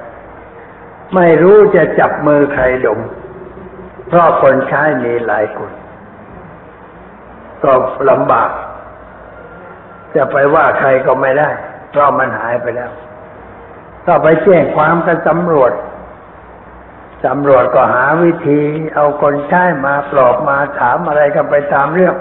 [1.15, 2.99] ไม่รู้จะจับมือใครดม
[4.07, 5.71] เพราะคนใช้มีหลายคน
[7.63, 7.71] ก็
[8.09, 8.49] ลำบาก
[10.15, 11.49] จะไปว่าใครก็ไม่ได้
[11.91, 12.91] เพราะมันหายไปแล้ว
[14.07, 15.71] ก็ไปแจ้งความกันตำรวจ
[17.25, 18.61] ตำรวจก็หาวิธี
[18.95, 22.15] เอาคนใช้มาปลอบมาถามอะไรกันไปตามเรื่อง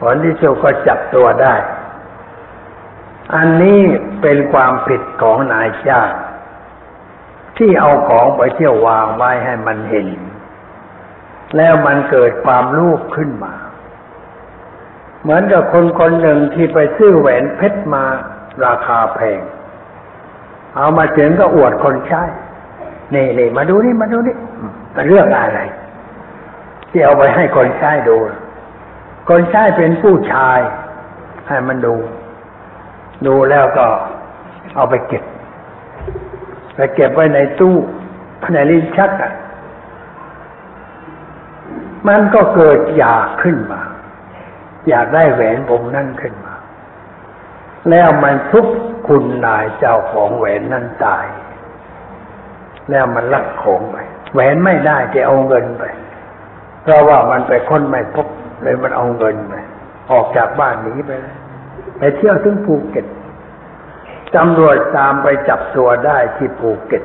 [0.00, 1.54] ผลที่สุดก็จับตัวได้
[3.34, 3.80] อันนี้
[4.22, 6.12] เป็นความผิดของนายจ้าง
[7.56, 10.08] ที่เอาของไปเที่ยววางไว้ให้มันเห็น
[11.56, 13.54] แล้วมันเกิดความรูปขึ้นมา
[15.22, 18.04] เหมือนกับคนคนหนึ่งที่ไปซื้อแหวนเพชรมา
[18.64, 19.40] ราคาแพง
[20.76, 22.22] เอามาถึงก็อวดคนใช้
[23.14, 24.36] นี่นี่มาดูนี่มาดูนี่
[24.96, 25.60] มันเรื่องอะไร
[26.90, 28.16] ที่เอาไปให้คนใช้ดู
[29.32, 30.58] คนใช้เป็นผู้ชาย
[31.48, 31.94] ให้มันดู
[33.26, 33.86] ดูแล้วก็
[34.74, 35.24] เอาไปเก็บ
[36.74, 37.76] ไปเก็บไว้ในตู้
[38.54, 39.32] ในลิ้นชักอะ
[42.08, 43.82] มันก็เกิดอยากขึ้นมา
[44.88, 46.54] อยากได้แหวนวงนั่นขึ้นมา
[47.90, 48.66] แล้วมันทุบ
[49.06, 51.26] คุณนายเจ้าของแหวนนั่นตาย
[52.90, 53.96] แล้วมันลักของไป
[54.32, 55.84] แหวนไม่ได้จะเอาเงินไป
[56.82, 58.28] เพราะว่ามันไปค้นไม่พบ
[58.62, 59.54] เลยมันเอาเงินไป
[60.10, 61.10] ออกจากบ้านหนีไป
[61.98, 63.06] ไปเที่ยวถึงภูเก็ต
[64.36, 67.02] ตำรวจตามไปจับตัวได้ที่ภูเก็ต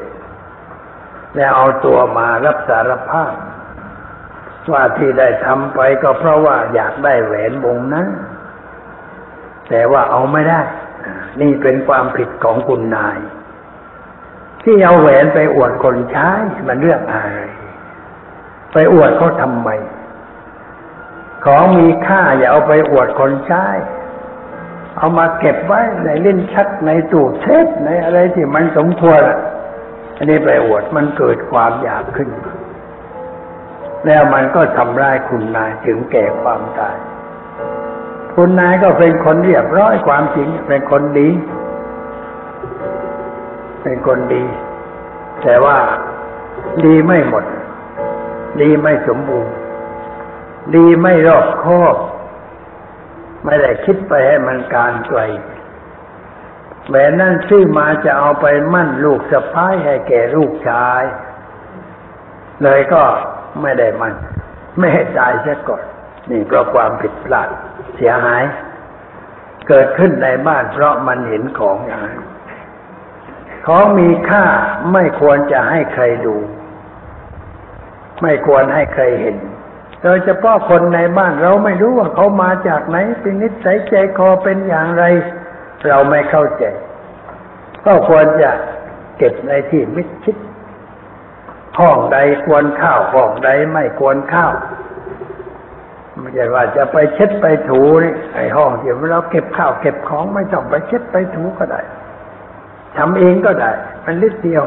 [1.36, 3.34] แล้วเอาตัวมารับสารภาพ
[4.72, 8.08] ว่าที่ได้ทำไปก็เพราะว่าอยากได้แหวนวงนั้น
[9.70, 10.62] แต่ว่าเอาไม่ได้
[11.41, 13.20] นี่เป็นความผิดของคุณนาย
[14.63, 16.30] ที่เอาแหวนไปอวดคนใช้
[16.68, 17.30] มันเรื่องอะไร
[18.74, 19.70] ไปอวดเขาทำไม
[21.45, 23.65] ของมีค่าอย่าเอาไปอวดคนใช้
[24.97, 29.39] เอามาเก็บไว้ในลิ้นชักในตู้เทปในอะไรที่มันสมควรอะ
[30.17, 32.29] อันนี้ไปอวดมันเกิดความอยากขึ้น
[34.05, 36.97] แล้วมันก็ทำร้ายคุณนายถึงแก่ความตาย
[38.36, 41.29] คุณนายก็เป็นคนเรียบร้อยความจริง เป็นคนดี
[43.84, 44.43] เป็นคนดี
[45.43, 45.77] แต่ว่า
[46.86, 47.43] ดีไม่หมด
[48.62, 49.53] ดีไม่สมบูรณ์
[50.73, 51.95] ดีไม่รอบคอบ
[53.45, 55.21] ไม่ได้คิดไปให้มันการไกล
[56.88, 61.04] แหวนนั่นซื้อมาจะเอาไปมั่นลูกสะพ้ายให้แก่ลูกชาย
[62.63, 63.04] เลยก็
[63.62, 64.13] ไม่ได้มัน
[64.78, 65.84] ไม่ให้ตายเสียก่อน
[66.30, 67.49] นี่เพราะความผิดพลาด
[67.95, 68.43] เสียหาย
[69.67, 72.19] เกิดขึ้นในบ้านเพราะมันเห็นของอย่างนั้น
[73.67, 74.45] ของมีค่า
[74.93, 76.36] ไม่ควรจะให้ใครดู
[78.21, 79.36] ไม่ควรให้ใครเห็น
[80.06, 85.04] โดยเฉพาะคนในบ้านเราไม่รู้ว่าเขามาจากไหนเป็นนิสัยใจคอเป็นอย่างไร
[85.88, 86.63] เราไม่เข้าใจ
[87.86, 88.52] ก็ควรจะ
[89.18, 90.36] เก็บในที่มิดชิด
[91.80, 94.48] ห้องใดควรเข้าห้องใดไม่ควรเข้า
[96.20, 101.82] ไม่ใช่ว่าจะไปเช็ดไปถูนี่ไอ้ห้องที่เราเก็บข้าวเก็บของไม่ต้องไปเช็ดไปถูก็ได้
[102.98, 103.72] ทำเองก็ได้
[104.06, 104.63] มันลิดเดียว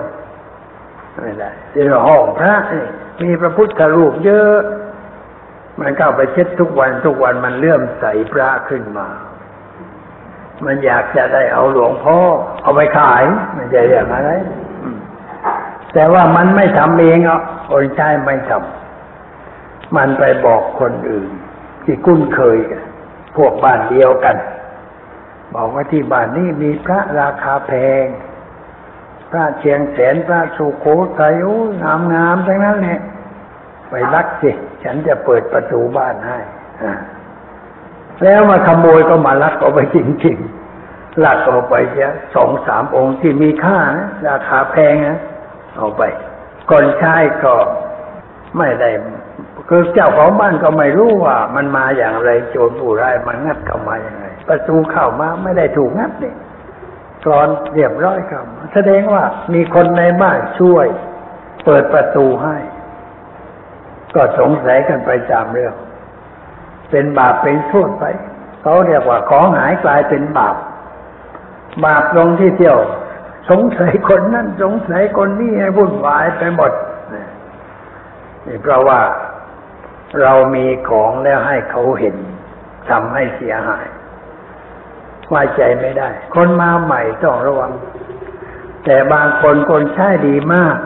[1.23, 2.85] ไม่ได้ที่ห้องพระนี่
[3.23, 4.59] มีพระพุทธรูปเยอะ
[5.81, 9.09] มันก็ไปเช็ดทุกวันทุกวันมันเลื่อมใสพระขึ้นมา
[10.65, 12.19] มันอยากจะได้เอาหลวงพ่อ
[12.63, 13.23] เอาไปขาย
[13.57, 14.31] ม่ใช่อย่างอะไร
[15.95, 21.29] แต่ว่ามันไม่ทำเองอะคนใช้ไม่ทำมันไปบอกคนอื่น
[21.85, 22.83] ที่คุ้นเคยกัน
[23.37, 24.37] พวกบ้านเดียวกัน
[25.55, 27.73] บอกว่าที่บ้านนี้มีพระราคาแพ
[28.05, 28.07] ง
[29.31, 30.87] พระเชียงแสนพระสุโข
[31.19, 33.01] ทัยโอ้งามงามทั้งนั้นแหละ
[33.91, 34.53] ไปลักสิ
[34.85, 36.39] ฉันจะเปิดประตูบ้านให้
[38.25, 45.19] แล้วมาขโมยก็มาลักเอาไปจริงๆลักเอาไปเยอะสองสามองค์ที่มีค่านะราคาแพงนะ
[45.77, 46.03] เอาไป
[46.71, 47.55] คนใช้ก็
[48.59, 48.91] ไม่ได้
[49.69, 56.35] คือเจ้าของบ้านก็ไม่รู้ว่า มันมาอย่างไรโจรผู้ร้ายมันงัดเข้ามาอย่างไรประตูเข้ามาไม่ได้ถูกงัดนี่
[57.25, 60.87] กรอนเรียบร้อยครับ แสดงว่ามีคนในบ้านช่วย
[61.65, 62.57] เปิดประตูให้
[64.19, 65.75] ก็สงสัยกันไปตามเรื่อง
[66.91, 68.05] เป็นบาปเป็นโทษไป
[68.63, 70.57] เขาเรียกว่าของหายกลายเป็นบาป
[71.85, 72.79] บาปลงที่เที่ยว
[73.51, 76.73] สงสัยคนนั้นสงสัยคนนี้ให้วุ่นวายไปหมด
[78.47, 79.01] นี่เพราะว่า
[80.23, 82.17] เรามีของแล้วให้เขาเห็น
[82.91, 83.87] ทำให้เสียหาย
[85.29, 87.73] ไว้ใจไม่ได้ คนมาใหม่ต้องระวัง
[88.85, 90.77] แต่บางคนคนใช้ดีมาก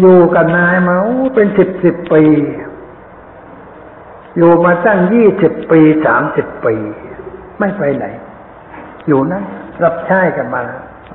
[0.00, 0.96] อยู่กับนายมา
[1.34, 2.22] เป็นสิบสิบปี
[4.36, 6.74] อยู่มาตั้งยี่สิบปีสามสิบปี
[7.58, 8.06] ไม่ไปไหน
[9.08, 9.42] อยู่นะ
[9.82, 10.62] รับใช้กันมา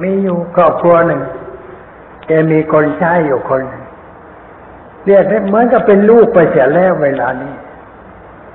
[0.02, 1.22] มีอยู่ครอบครัวหนึ่ง
[2.28, 3.84] แกมีคนใช้อยู่คนหนึ่ง
[5.06, 7.54] เรียกเหมือนกับเป็นลูกไปเสียแล้วเวลานี้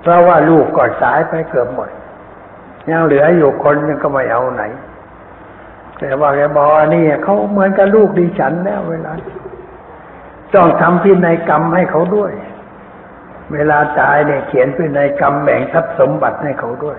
[0.01, 1.91] เพราะว่าลูกก่อนสายไปเกือบหมด
[2.91, 4.63] ยังเหลืออยู่คนยังก็ไม่เอาไหน
[5.99, 9.13] แต่ว่าแกบอกว่านี่เขาเหมือนกับลูกดิฉันแล้วเวลา
[10.55, 12.33] ต้องทำพินัยกรรมให้เขาด้วย
[13.53, 16.99] เวลาตายเนี่ยเขียนพินัยกรรมแบ่งทรัพย์สมบัติให้เขาด้วย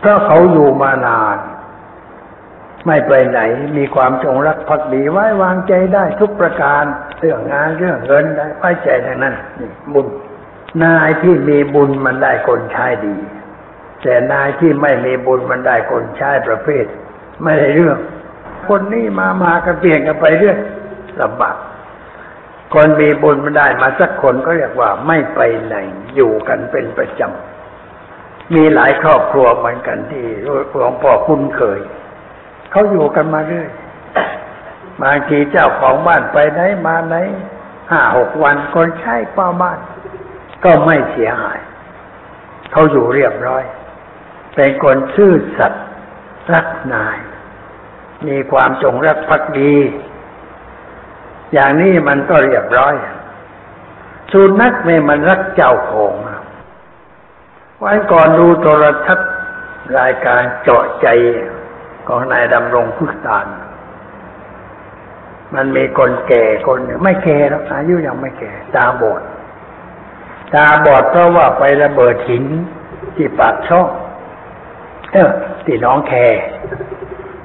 [0.00, 1.38] เพราะเขาอยู่มานาน
[2.86, 3.40] ไม่ไปไหน
[3.76, 6.84] มีความจงรักภักดีไว้วางใจได้ทุกประการ
[7.20, 10.06] เรื่องงานเรื่องเงินได้ไว้ใจทั้งนั้นนี่บุญ
[10.82, 13.14] นายที่มีบุญมันได้คนใช้ดี
[14.02, 16.84] แต่นายที่ไม่มีบุญมันได้คนใช้ประเภท
[17.42, 17.98] ไม่ได้เรื่อง
[18.68, 20.58] คนนี้มามากันเปลี่ยนกันไปเรื่อย
[21.22, 21.56] ลำบาก
[22.74, 25.76] คนมีบุญมันได้มาสักคนก็เรียกว่าไม่ไปไหน
[26.14, 30.44] อยู่กันเป็นประจำมีหลายครอบครัวเหมือนกันที่ห
[30.80, 31.80] ลวงพ่อคุ้นเคย
[32.70, 33.68] เขาอยู่กันมาเรื่อย
[35.02, 37.16] บางทีเจ้าของบ้านไปไหนมาไหน
[37.90, 39.78] ห้าหกวันคนใช้เฝ้าบ้าน
[40.64, 41.58] ก็ไม่เสียหาย
[42.72, 43.64] เขาอยู่เรียบร้อย
[44.54, 45.84] เป็นคนซื่อสัตย์
[46.52, 47.18] รักนาย
[48.28, 49.74] มีความจงรักภักดี
[51.54, 52.94] อย่างนี้มันก็เรียบร้อย
[54.32, 56.40] สุนัขเนี่ยมันรักเจ้าของอะ
[57.82, 59.30] วันก่อนดูโทรทัศน์
[59.98, 61.06] รายการเจาะใจ
[62.06, 63.46] ของนายดำรงพุทธาน
[65.54, 69.22] มันมีคนแก่คนไม่แก่แล้วอายุยังไม่แก่ ตาบอด
[70.54, 72.44] ตาบอดเพราะว่าไประเบิดหิน
[73.16, 73.88] ที่ปากช่อง
[75.12, 75.30] เออ
[75.64, 76.12] ที่หน้องแค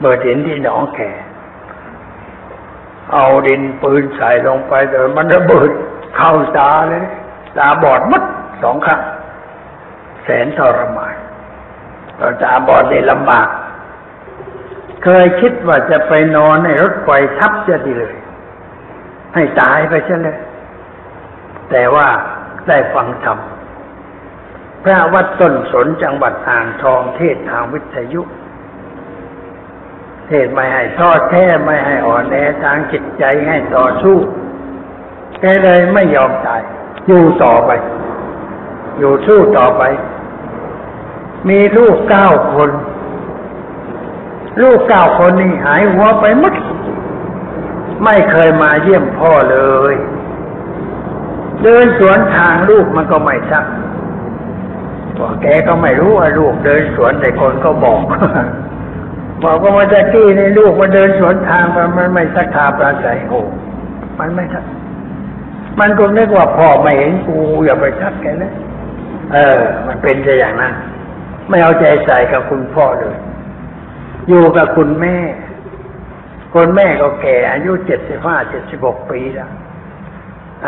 [0.02, 1.00] เบิดหินที่หนองแค
[3.14, 5.70] เอาดินปืนใส่ลงไปเดี๋ยวมันระเบิด
[6.16, 7.06] เข้าตาเลย
[7.58, 8.24] ตาบอดมัด
[8.62, 9.02] สองข้าง
[10.24, 11.16] แสนทรมาน
[12.20, 13.48] ตอนตาบอดนี่ลำบาก
[15.04, 18.16] เคยคิดว่าจะไปนอนในรถไฟทับจะดีเลย
[19.34, 20.40] ให้ตายไปซะเลย
[21.72, 22.08] แต่ว่า
[22.68, 23.38] ได้ฟังธรรม
[24.84, 28.22] พระวัดต้นสนจังหวัดอ่างทองเทศทางวิทยุ
[30.32, 34.18] ทศไม่ให้ทอดแท้ไม่ให้อ่อนแอทางจิตใจให้ต่อสู้
[35.42, 36.62] แกเลยไม่ยอมตาย
[37.08, 37.72] อยู่ต่อไป
[39.00, 39.84] อยู่สู้ต่อไป
[41.50, 42.70] มีลูกเก้าคน
[44.62, 46.54] ลูกเก้าคนนี่หายหัวไปหมด
[48.04, 49.58] ไม่เคยมาเยี่ยมพ่อเล
[49.94, 49.96] ย
[51.64, 53.66] เดินสวนทางลูกมันก็ไม่ซัก
[55.20, 58.02] ว่าแกก็ไม่รู้ว่าลูกเดินสวนแต่คนก็บอก
[59.44, 63.42] บอกว่ามาจากที่ในลูกมาเดินสวนทางมันมันไม่สักทาปราศัยโอ้
[64.20, 64.64] มันไม่สัก
[65.80, 68.54] มันก็นึกว่าพ่อไม่เห็นกูอย่าไปทักแกเลย
[69.34, 70.74] เออ มันเป็นจะอย่างนั้น
[71.50, 73.16] ไม่เอาใจใส่กับคุณพ่อเลย
[74.28, 75.18] อยู่กับคุณแม่
[76.54, 79.52] คุณแม่ก็แก่อายุเจ็ดสิบห้าเจ็ดสิบหกปีแล้ว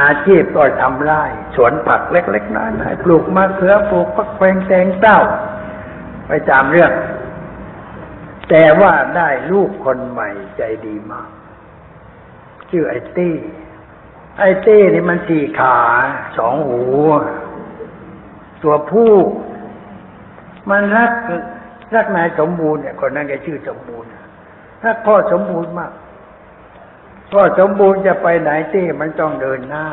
[0.02, 1.24] อาชีพก็ทำไร่
[1.56, 5.20] สวนผักเล็กๆน้อยๆปลูกมะเขือปลูกฟักแฟงแตงเต้า
[6.28, 6.92] ไปตามเรื่อง
[8.54, 11.30] แต่ว่าได้ลูกคนใหม่ใจดีมาก
[12.70, 13.32] ชื่อไอ้เต้
[14.40, 15.78] ไอ้เต้นี่มันสี่ขา
[16.38, 16.82] สองหู
[18.64, 19.12] ตัวผู้
[20.70, 21.12] มันรัก
[21.96, 24.10] รักนายสมบูรณ์เนี่ยคนนั้นแกชื่อสมบูรณ์
[24.86, 25.92] รักพ่อสมบูรณ์มาก
[27.32, 29.86] พ่อสมบูรณ์จะไปไหนเต้มันต้องเดินหน้า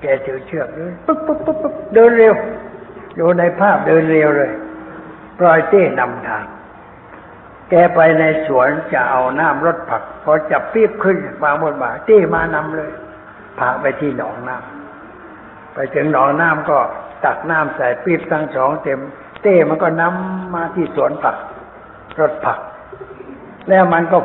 [0.00, 2.34] แกถือเชือกเดินปุ๊บปุ๊บปุ๊บปุ๊บเดินเร็ว
[3.18, 4.52] ดูในภาพเดินเร็วเลย
[5.38, 6.46] ปล่อยเต้นำทาง
[7.74, 12.90] แกไปในสวนจะเอาน้ำรดผัก พอจับปี๊บขึ้นวางบนบ่าเต้มานำเลย
[13.58, 16.78] พาไปที่หนองน้ำไปถึงหนองน้ำก็
[17.24, 19.00] ตักน้ำใส่ปี๊บทั้งสองเต็ม
[19.42, 21.36] เต้มันก็นำมาที่สวนผัก
[22.20, 22.58] รถผัก
[23.68, 24.18] แล้วมันก็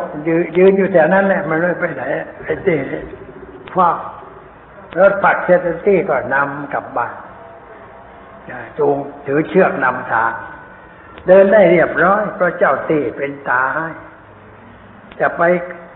[0.58, 2.04] ยืนอยู่แถวนั้นแหละ มันไม่ไปไหน
[2.44, 2.76] ไอ้เต้
[3.76, 3.90] ฟ้า
[5.00, 7.14] รถผักเซตเต้ก็นำกลับบ้าน
[8.78, 10.32] จูงถือเชือกนำทาง
[11.28, 13.88] เดินได้เรียบร้อยเพราะเจ้าเต้เป็นตาให้
[15.20, 15.42] จะไป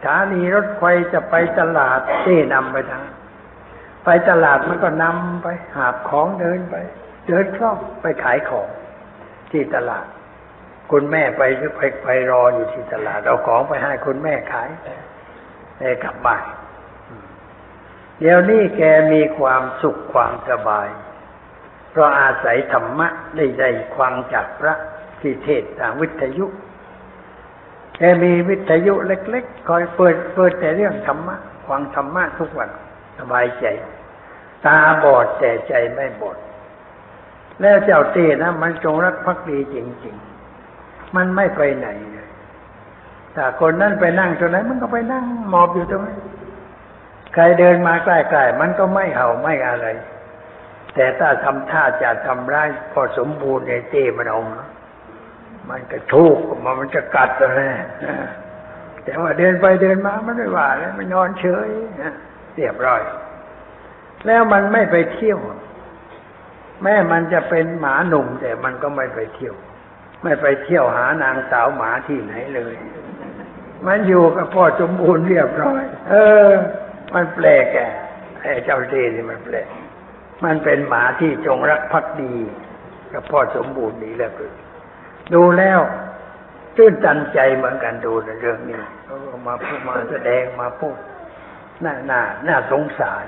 [0.04, 3.06] สถานีรถไฟจะไปตลาดเต้นำไปทาง
[4.06, 6.76] ไปตลาดมันก็นำไปหาบของเดินไป
[7.28, 8.70] เดินคล่องไปขายของ
[9.52, 10.06] ที่ตลาด
[10.92, 11.42] คุณแม่ไป
[11.78, 14.70] ไปไปรออยู่ที่ตลาดเอาของไปให้คุณแม่ขาย
[15.80, 16.44] ได้กลับบ้าน
[18.20, 18.82] เดี๋ยวนี้แก
[19.14, 20.88] มีความสุขความสบาย
[21.92, 24.76] เพราะอาศัยธรรมะได้ได้ควังจากพระ
[25.22, 26.46] ที่เทศทางวิทยุ
[27.98, 31.36] แกมีวิทยุเล็ก ๆ คอยเปิดเปิดแต่เรื่องธรรมะ
[31.68, 32.70] ฟังธรรมะทุกวัน
[33.20, 33.66] สบายใจ
[34.66, 36.38] ตาบอดแต่ใจไม่บอด
[37.62, 40.16] แล้วเจ้าเต้นะ มันจงรักภักดีจริง
[40.64, 42.30] ๆ มันไม่ไปไหนเลย
[43.36, 46.20] ถ้าคนนั้นไปนั่งตรงไหนมันก็ไปนั่งหมอบอยู่ตรงนั้น
[47.34, 49.88] ใครเดินมาใกล้ๆมันก็ไม่เห่าไม่อะไร
[50.96, 54.68] แต่ถ้าทำท่าจะทำร้ายพอสมบูรณ์ในเต้มันเอานะ
[55.70, 57.76] มันก็ทุกมันมันจะกัดเลย
[59.04, 61.70] แต่ว่าเดินไปเดินมามันไม่ว่าเลยมันนอนเฉย
[62.56, 63.02] เรียบร้อย
[64.26, 65.40] แล้วมันไม่ไปเที่ยว
[66.84, 69.56] แม้มันจะเป็นหมาหนุ่ม แต่มันก็ไม่ไปเที่ยว
[70.24, 72.76] ไม่ไปเที่ยวหานางสาวหมาที่ไหนเลย
[73.88, 76.16] มันอยู่กับพ่อสมบูรณ์เรียบร้อย เอ
[76.48, 76.50] อ
[77.14, 77.78] มันแปลกแก
[78.42, 79.68] ไอ้เจ้าเดนี่มันแปลก
[80.46, 82.34] มันเป็นหมาที่จงรักภักดี
[83.14, 84.52] กับพ่อสมบูรณ์ดีแล้วคือ
[85.34, 85.80] ดูแล้ว
[86.78, 90.98] ตื้นตันใจเหมือนกันดูในเรื่องนี้เขามาพูดมาแสดงมาพูด
[91.84, 93.26] น่าน่าน่าสงสาร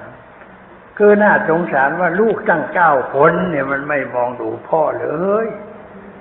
[0.98, 5.08] คือน่าสงสารว่าลูกตั้งเก้าคนเนี่ยมันไม่มองดูพ่อเล
[5.46, 5.48] ย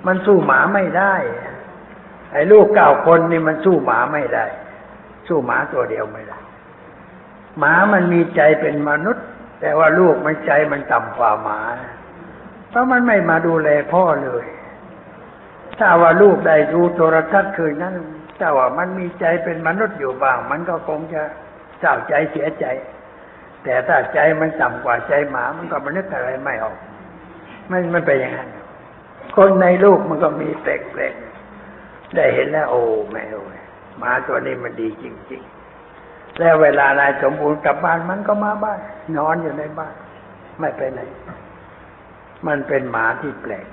[0.07, 1.15] มันสู้หมาไม่ได้
[2.31, 4.45] ไอ้ลูกเก้าคนนี่มันสู้หมาไม่ได้
[5.27, 6.39] สู้หมาตัวเดียวไม่ได้
[7.59, 9.25] หมามันมีใจเป็นมนุษย์
[9.61, 11.61] แต่ว่าลูกมันใจมันต่ำกว่าหมา
[12.69, 14.45] เพราะมันไม่มาดูแลพ่อเลย
[15.79, 17.95] ถ้าว่าลูกได้ดูโทรทัศน์คืนนั้น
[18.39, 21.21] ถ้าว่ามันมีใจเป็นมนุษย์อยู่บ้าง มันก็คงจะ
[21.79, 22.65] เศร้าใจเสียใจ
[23.63, 26.77] แต่ถ้าใจมันต่ำกว่าใจหมา มันก็มันนึกอะไรไม่ออก
[27.71, 28.49] มันมันเป็นอย่างนั้น
[29.35, 30.67] คนในลูกมันก็มีแป
[30.99, 33.41] ลกๆได้เห็นแล้ว โอ้แม่โอ้
[33.99, 35.41] หมาตัวนี้มันดีจริง
[35.89, 38.79] ๆ แล้วเวลานายสมบูรณ์กลับบ้านมันก็มาบ้าน
[39.17, 39.93] นอนอยู่ในบ้าน
[40.59, 40.99] ไม่ไปไหน
[42.47, 43.65] มันเป็นหมาที่แปลก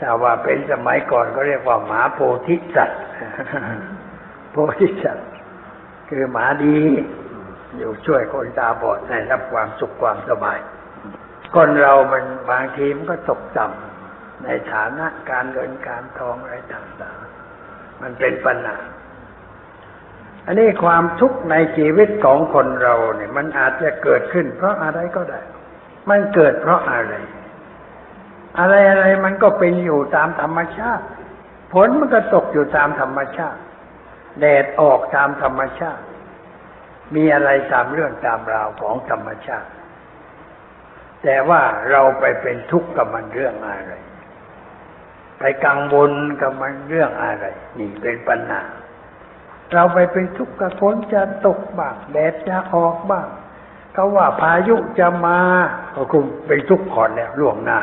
[0.00, 3.02] แต่ว่าเป็นสมัยก่อนก็เรียกว่าหมาโพธิสัตว์
[4.50, 5.28] โพธิสัตว์
[6.08, 6.78] คือหมาดี
[7.76, 10.58] อยู่ช่วยคนตาบอดให้รับความสุขความสบาย
[11.54, 18.78] คนเรามันบางทีมันก็ตกต่ำในฐานะการเงินการทองอะไรต่างๆ มันเป็นปัญหา
[20.46, 25.40] อันนี้ความทุกข์ในชีวิตของคนเราเนี่ย มันอาจจะเกิดขึ้น เพราะอะไรก็ได้
[26.10, 27.14] มันเกิดเพราะอะไร
[28.58, 31.04] อะไรอะไรมันก็เป็นอยู่ตามธรรมชาติ
[31.72, 33.60] ผลมันก็ตกอยู่ตามธรรมชาติ
[34.40, 36.04] แดดออกตามธรรมชาติ
[37.14, 39.70] มีอะไรตามเรื่องตามราวของธรรมชาติ
[41.22, 43.94] แต่ว่าเราไปเป็นทุกข์กับมันเรื่องอะไร
[45.38, 47.46] ไปกังวลกับมันเรื่องอะไร
[47.78, 48.62] นี่เป็นปัญหา
[49.72, 53.28] เราไปเป็นทุกข์กับฝนจะตกบ้างแดดจะออกบ้าง
[53.94, 55.38] เขาว่าพายุจะมา
[55.94, 57.80] ก็คงเป็นทุกข์ก่อนแล้วล่วงหน้า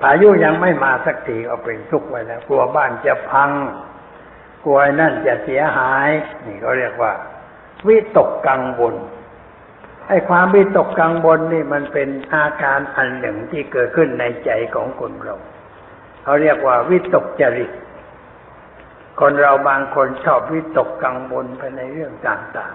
[0.00, 3.50] พายุยังไม่มาสักทีก็เป็นทุกข์ไว้แล้ว กลัวบ้านจะพัง
[4.64, 6.08] กลัวนั่นจะเสียหาย
[6.46, 7.12] นี่เขาเรียกว่า
[7.88, 8.94] วิตกกังวล
[10.08, 15.36] ไอ้ความวิตกกังวลนี่มันเป็นอาการอันหนึ่งที่เกิดขึ้นในใจของคนเรา
[16.22, 17.70] เขาเรียกว่าวิตกจริต
[19.20, 22.74] คนเราบางคนชอบวิตกกังวลไปในเรื่องต่าง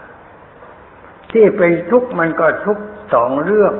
[0.66, 3.74] ๆ ที่เป็นทุกข์มันก็ทุกข์สองเรื่อง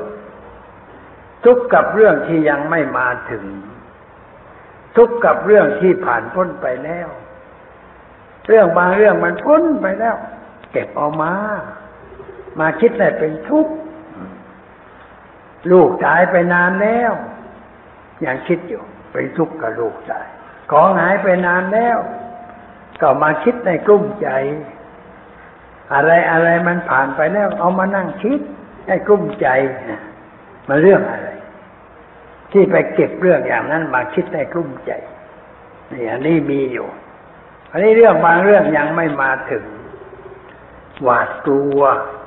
[1.44, 3.44] ทุกข์กับเรื่องที่ยังไม่มาถึง
[4.96, 7.08] ทุกข์กับเรื่องที่ผ่านพ้นไปแล้ว
[8.48, 10.16] เรื่องบางเรื่องมันพ้นไปแล้ว
[10.72, 11.32] เก็บเอามา
[12.60, 13.72] มาคิดแต่เป็นทุกข์
[15.72, 17.12] ลูกตายไปนานแล้ว
[18.24, 18.82] ยังคิดอยู่
[19.12, 20.26] เป็นทุกข์กับลูกตาย
[20.70, 21.98] ของหายไปนานแล้ว
[23.00, 24.28] ก็มาคิดในกลุ้มใจ
[25.94, 28.40] อะไรอะไรมันผ่านไปแล้ว เอามานั่งคิด
[28.86, 29.48] ให้กลุ้มใจ
[30.68, 31.28] มันเรื่องอะไร
[32.52, 34.92] ที่ไปเก็บเรื่องอย่างนั้นมาคิดในกลุ้มใจ
[35.92, 36.88] นี่อันนี้มีอยู่
[37.70, 39.64] อันนี้เรื่องบางเรื่องยังไม่มาถึง
[41.02, 41.80] หวาดกลัว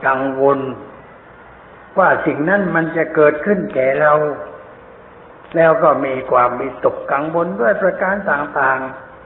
[0.06, 0.60] กังวล
[1.98, 4.14] ว่าสิ่งนั้นมันจะเกิดขึ้นแก่เรา
[5.56, 8.80] แล้วก็มีความมีตกกังวลด้วยประการต่าง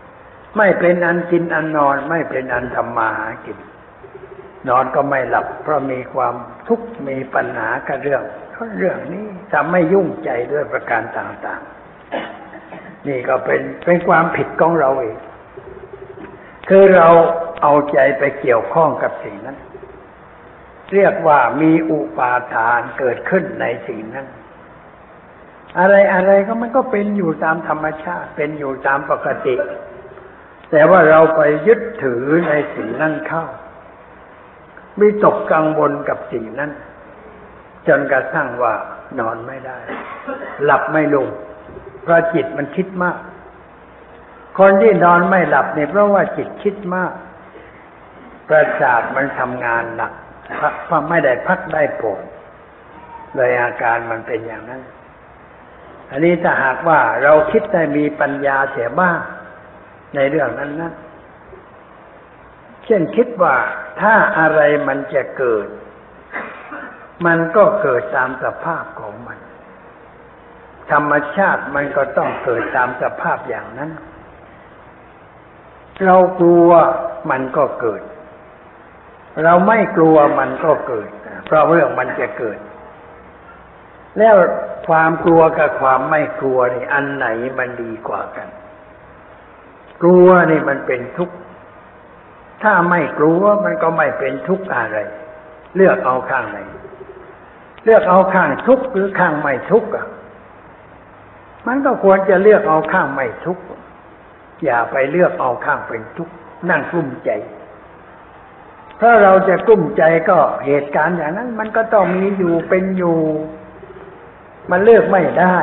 [0.05, 3.57] ๆ ไม่เป็นอันกินอันนอน ไม่เป็นอันทำมาหากิน
[4.69, 6.35] นอนก็ไม่หลับเพราะมีความ
[6.67, 8.23] ทุกข์มีปัญหากับเรื่อง
[8.77, 15.17] เรื่องนี้ทำไม่ยุ่งใจด้วยประการต่างๆ นี่ก็เป็นเป็นความผิดของเราเอง
[16.69, 17.07] คือเรา
[17.61, 19.57] เอาใจไปเกี่ยวข้องกับสิ่งนั้น
[20.93, 24.27] เรียกว่ามีอุปาทานเกิดขึ้นในสิ่งนั้น
[25.79, 29.55] อะไรอะไรก็มันก็เป็นอยู่ตามธรรมชาติ เป็นอยู่ตามปกติ
[30.71, 33.43] แต่ว่าเราไปยึดถือในสิ่งนั้นเข้า
[34.97, 36.71] ไมีตกกังวลกับสิ่งนั้น
[37.89, 38.73] จนกระทั่งว่า
[39.19, 39.77] นอนไม่ได้
[40.63, 41.27] หลับไม่ลง
[42.03, 43.17] เพราะจิตมันคิดมาก
[44.59, 47.13] คนที่นอนไม่หลับเนี่ยเพราะว่าจิตคิดมาก
[48.49, 50.13] ประสาทมันทำงานหนัก
[50.59, 52.21] พักไม่ได้พักได้โปร่ง
[53.35, 54.81] เลยอาการมันเป็นอย่างนั้น
[56.11, 59.19] อันนี้ถ้าหากว่าเราคิดได้มีปัญญาเสียบ้าง
[60.15, 60.93] ในเรื่องนั้นนะ
[62.85, 63.55] เช่นคิดว่า
[64.01, 65.67] ถ้าอะไรมันจะเกิด
[67.25, 69.39] มันก็เกิดตามสภาพของมัน
[70.91, 73.91] ธรรมชาติมันก็ต้องเกิดตามสภาพอย่างนั้น
[76.05, 76.69] เรากลัว
[77.31, 78.01] มันก็เกิด
[79.43, 81.09] เราไม่กลัวมันก็เกิด
[81.45, 82.57] เพราะเรื่องมันจะเกิด
[84.17, 84.35] แล้ว
[84.87, 87.27] ความกลัวกับความไม่กลัวนี่อันไหน
[87.59, 88.47] มันดีกว่ากัน
[90.01, 91.35] กลัวนี่มันเป็นทุกข์
[92.63, 94.97] ถ้าไม่กลัวมันก็ไม่เป็นทุกข์อะไร
[95.75, 96.59] เลือกเอาข้างไหน
[97.83, 100.07] เลือกเอาข้างทุกข์หรือข้างไม่ทุกข์อะ
[101.67, 103.63] มันก็ควรจะเลือกเอาข้างไม่ทุกข์
[104.63, 106.33] อย่าไปเลือกเอาข้างเป็นทุกข์
[106.69, 107.29] นั่งกลุ้มใจ
[109.01, 113.17] ถ้าเราจะกลุ้มใจก็เหตุการณ์อย่างนั้น มันก็ต้องมีอยู่เป็นอยู่
[114.71, 115.57] มันเลือกไม่ได้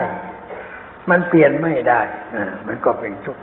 [1.11, 2.01] มันเปลี่ยนไม่ได้
[2.35, 3.43] อ่ามันก็เป็นทุกข์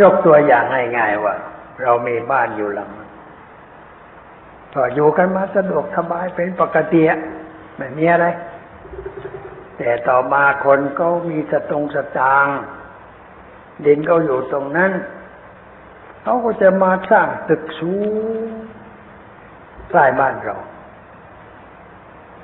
[0.00, 0.64] ยกตัวอย่าง
[0.96, 1.34] ง่ายๆว่า
[1.82, 2.90] เรามีบ้านอยู่หลัง
[4.74, 7.02] ก็อยู่กันมาสะดวกสบายเป็นปกติ
[7.76, 8.26] ไม่มีอะไร
[9.76, 12.46] แต่ต่อมาคนก็มีสตงสตาง
[13.84, 14.92] ดินก็อยู่ตรงนั้น
[16.22, 17.92] เขาก็จะมาสร้างตึกสู
[18.46, 18.48] ง
[19.90, 20.56] ใกล้บ้านเรา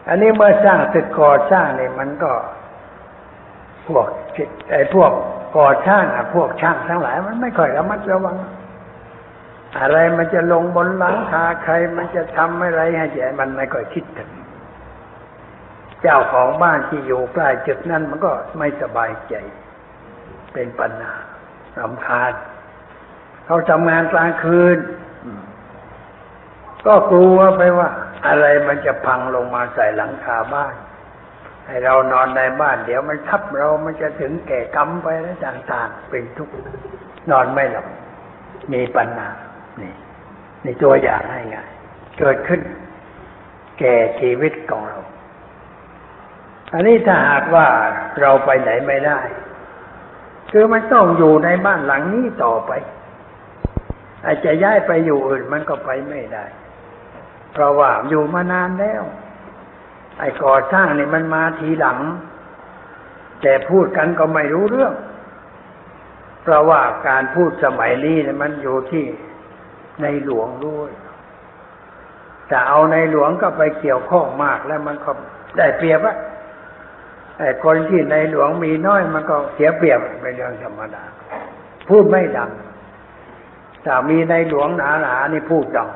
[0.08, 2.32] อันนี้เมื่อสร้างตึกก่อสร้างเนี่ยมันก็
[3.86, 4.06] พวก
[4.70, 5.12] ไอ้พวก
[5.56, 8.36] ก่อช่างอะพวกช่างทั้งหลาย มันไม่ค่อยระมัดระวัง
[9.80, 14.30] อะไรมันจะลงบนหลังคาใคร มันจะทำอะไรให้ใหญ่มันไม่ค่อยคิดถึง
[16.02, 19.34] เจ้าของบ้านที่อยู่ใกล้จุดนั้นมันก็ไม่สบายใจ
[20.52, 21.16] เป็นปัญหา
[21.78, 22.32] รำคาญ
[23.46, 24.78] เขาทำงานกลางคืน
[26.86, 27.88] ก็กลัวไปว่า
[28.26, 30.74] อะไรมันจะพังลงมาใส่หลังคาบ้าน
[31.66, 36.54] ให้เรานอนในบ้าน เดี๋ยวมันทับเรามันจะถึงแก่กรรมไปแล้วต่างๆ เป็นทุกข์
[37.30, 37.86] นอนไม่หลับ
[38.72, 39.30] มีปัญหา
[39.80, 39.92] นี่
[40.64, 41.56] นี่ตัวอย่างให้ไง
[42.18, 42.60] เกิดขึ้น
[43.78, 44.98] แก่ชีวิตของเรา
[46.72, 47.66] อันนี้ถ้าหากว่า
[48.20, 49.20] เราไปไหนไม่ได้
[50.50, 52.72] คือมันต้องอยู่ในบ้านหลังนี้ต่อไป
[54.24, 56.44] อาจจะย้ายไปอยู่อื่นมันก็ไปไม่ได้
[57.52, 59.02] เพราะว่าอยู่มานานแล้ว
[60.18, 61.98] ไอ้ก่อสร้างนี่มันมาทีหลัง
[63.42, 64.94] แต่พูดกันก็ไม่รู้เรื่อง
[66.42, 69.04] เพราะว่าการพูดสมัยนี้เนี่ยมันอยู่ที่
[70.02, 70.90] ในหลวงด้วย
[72.48, 75.10] แต่เอาในหลวงก็ไปเกี่ยวข้องมากแล้วมันก็
[75.58, 76.16] ได้เปรียบอะ
[77.40, 81.02] ไอ้คนที่ในหลวงมีน้อยมันก็เสียเปรียบเป็นเรื่องธรรมดา
[81.88, 82.50] พูดไม่ดัง
[83.82, 85.88] แต่มีในหลวงหนาหนานี่พูดดัง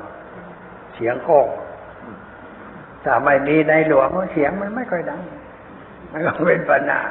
[0.95, 1.47] เสียงก้อง
[3.05, 5.21] ถ้าไม่มีในหลวงเสียงมันไม่ค่อยดัง
[6.13, 7.03] มันก็เป็นปัญหา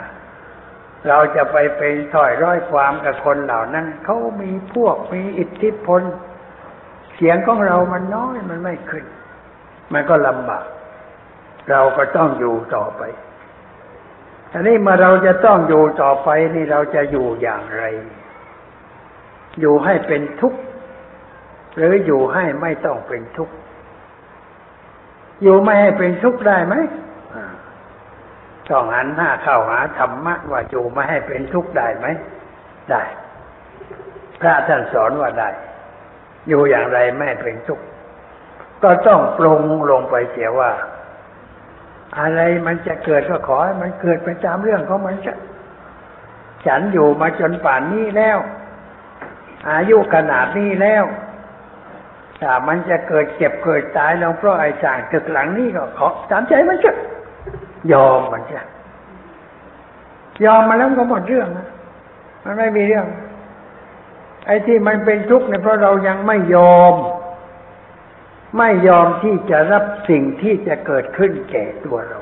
[1.08, 6.02] เราจะไปเป็นถอยร้อยความกับคนเหล่านั้นเขามีพวกมีอิทธิพล
[7.16, 9.06] เสียงของเรามันน้อยมันไม่ขึ้น
[9.94, 10.66] มันก็ลำบาก
[11.70, 13.02] เราก็ต้องอยู่ต่อไป
[14.54, 17.84] อันนี้เมื่อเราจะต้องอยู่ต่อไปนี่เราจะอยู่อย่างไร
[19.60, 20.60] อยู่ให้เป็นทุกข์
[21.76, 23.56] หรืออยู่ให้ไม่ต้องเป็นทุกข์
[25.44, 26.76] อยู่ไม่ให้เป็นทุกข์ได้ไหม
[28.70, 32.06] ต้องหันหน้าเข้าหาธรรมะว่าอยู่ไม่ให้เป็นทุกข์ได้ไหม
[32.90, 33.04] ได้
[34.42, 35.50] พระท่านสอนว่าได้
[36.48, 37.86] อยู่อย่างไรไม่ให้เป็นทุกข์
[38.84, 40.72] ก็ต้องปรงลงไปเสียว่า
[42.20, 45.34] อะไรมันจะเกิดก็ขอให้มันเกิดไปตามเรื่องของมันจะ
[46.66, 48.38] ฉันอยู่มาจนป่านนี้แล้ว
[49.70, 51.04] อายุขนาดนี้แล้ว
[52.42, 56.92] ถ้ามันจะเกิดเจ็บเกิดตายลงเพราะไอ้สางตึกหลังนี้ก็ขอตามใจมันจะ
[57.92, 58.62] ยอมมันจะ
[60.46, 61.68] ยอมมาแล้วก็หมดเรื่องนะ
[62.44, 63.08] มันไม่มีเรื่อง
[64.46, 66.94] ไอ้ที่มันเป็นทุกข์เนี่ยเพราะเรายังไม่ยอม
[68.58, 72.20] ไม่ยอมที่จะรับสิ่งที่จะเกิดขึ้นแก่ตัวเรา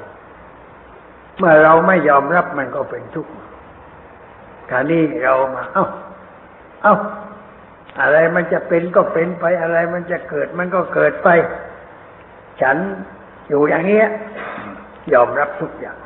[1.38, 3.32] เมื่อเราไม่ยอมรับมันก็เป็นทุกข์
[4.69, 5.86] คราวนี้เรามาเอ้า
[6.84, 6.95] เอ้า
[8.01, 11.29] อะไรมันจะเป็นก็เป็นไป อะไรมันจะเกิดมันก็เกิดไป
[12.61, 12.77] ฉัน
[13.47, 14.07] อยู่อย่างเงี้ย
[15.13, 15.97] ยอมรับทุกอย่าง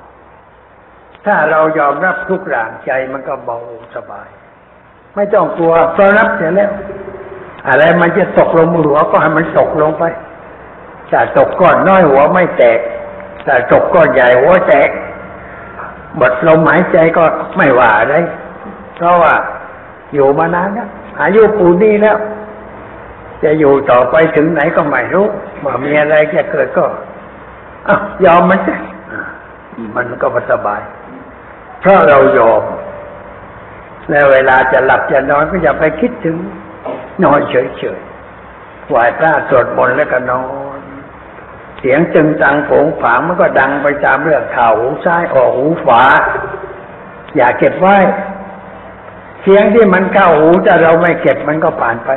[1.26, 3.57] ถ้าเรายอมรับทุกอย่างใจมันก็เบา
[3.95, 4.30] สบาย
[5.15, 6.71] ไม่ต้องกลัวเพราะรับเสร็จแล้ว
[7.68, 10.03] อะไรมันจะตกลงหัวก็ให้มันตกลงไป
[11.09, 12.80] ถ้าตกก้อนน้อยหัวไม่แตก
[13.45, 14.89] ถ้าตกก้อนใหญ่หัวแตก
[16.20, 17.24] บดลมหายใจก็
[17.57, 18.16] ไม่ว่าอะไร
[18.95, 19.34] เพราะว่า
[20.13, 20.89] อยู่มานานแล้ว
[21.22, 22.18] อายุปูนี้แล้ว
[23.43, 25.28] จะอยู่ต่อไปถึงไหนก็ไม่รู้
[25.63, 26.86] ว่ามีอะไรจะเกิดก็
[27.88, 27.89] อ
[28.26, 28.74] ยอมมันจะ
[29.95, 30.82] มันก็สบาย
[31.80, 32.63] เพราะเรายอม
[34.09, 36.36] แล้วเวลาจะหลับจะนอนก็อย่าไปคิดถึง
[37.24, 40.43] นอนเฉยๆไหว้พระสวดมนต์แล้วก็นอ
[40.78, 40.80] น
[41.80, 46.03] เสียงจึงตังโผงผางมันก็ดังไปตามเรื่องข่าวหูซ้ายออกหูขวา
[47.36, 47.97] อย่าเก็บไว้
[49.41, 52.09] เสียงที่มันเข้าหูแต่เราไม่เก็บมันก็ผ่านไป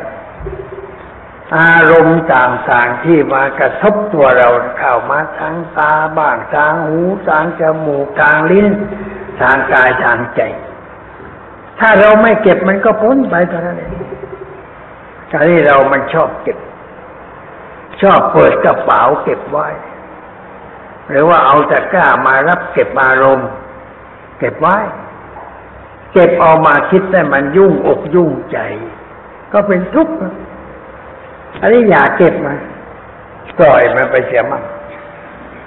[1.56, 8.68] อารมณ์ต่างๆที่มากระทบตัวเราเข้ามาทางตาบ้างทางหูทางจมูกทางลิ้น
[9.40, 10.40] ทางกายทางใจ
[11.80, 13.92] ถ้าเราไม่เก็บมันก็พ้นไปเท่านั้นเอง
[15.32, 16.58] การที่เรามันชอบเก็บ
[18.02, 19.68] ชอบเปิดกระเป๋าเก็บไว้
[21.08, 23.48] หรือว่าเอาตะกร้ามารับเก็บอารมณ์
[24.38, 24.78] เก็บไว้
[26.12, 28.58] เก็บออกมาคิดแต่มันยุ่งอกยุ่งใจ
[29.52, 30.14] ก็เป็นทุกข์
[31.60, 32.54] อันนี้อย่าเก็บมา
[33.58, 34.64] ปล่อยมันไปเสียมั่ง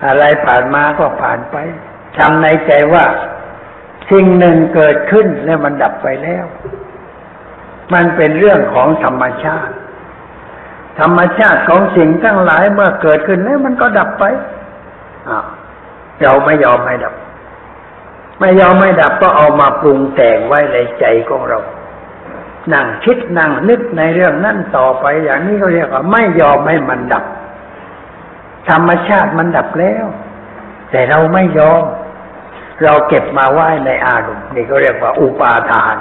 [0.06, 1.56] อะไรผ่านมาก็ผ่านไป
[2.18, 3.06] ทำในใจว่า
[4.12, 6.46] สิ่งหนึ่งเกิดขึ้นแล้วมันดับไปแล้ว
[7.94, 9.74] มันเป็นเรื่องของธรรมชาติ
[11.00, 14.24] ธรรมชาติของสิ่งทั้งหลายเมื่อเกิดขึ้นแล้วมันก็ดับไป
[16.22, 17.14] เราไม่ยอมให้ดับ
[18.40, 21.60] ไม่ยอมให้ดับก็เอามาปรุงแต่งไว้ในใจของเรา
[22.74, 27.26] นั่งคิดนั่งนึกในเรื่องนั้นต่อไป อย่างนี้เขาเรียกว่า ไม่ยอมให้มันดับ
[28.70, 30.06] ธรรมชาติมันดับแล้ว
[30.92, 31.84] แต่เราไม่ยอม
[32.84, 35.96] เราเก็บมาไว้ในอารมณ์นี่ก็เรียกว่าอุปาทาน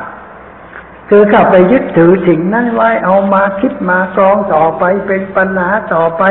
[1.13, 6.23] คือเข้าไปยึดถือสิ่งนั้นไว้เอามาคิดมากรองต่อไปเป็นปัญหาต่อไป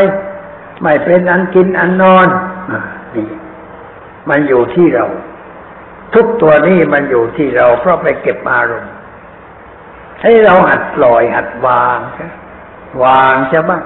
[0.82, 2.28] ไม่เป็นอันกินอันนอน
[2.72, 2.74] อ
[3.16, 3.28] นี่
[4.30, 5.06] มันอยู่ที่เรา
[6.14, 8.94] ทุกตัวนี้มันอยู่ที่เรา เพราะไปเก็บอารมณ์
[10.22, 12.00] ให้เราหัดปล่อยหัดวาง
[13.04, 13.82] วางใช่บ้าง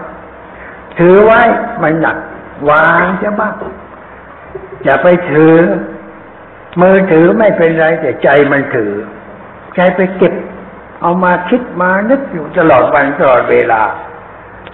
[0.97, 1.41] ถือไว้
[1.83, 2.17] มันหนัก
[2.69, 3.53] วางใช่บ้าง
[4.83, 5.55] อย่าไปถือ
[6.81, 8.93] มือถือไม่เป็นไรแต่ใจมันถือ
[9.75, 10.33] ใจไปเก็บ
[11.03, 13.81] เอามาคิดมานึกอยู่ตลอดวันตลอดเวลา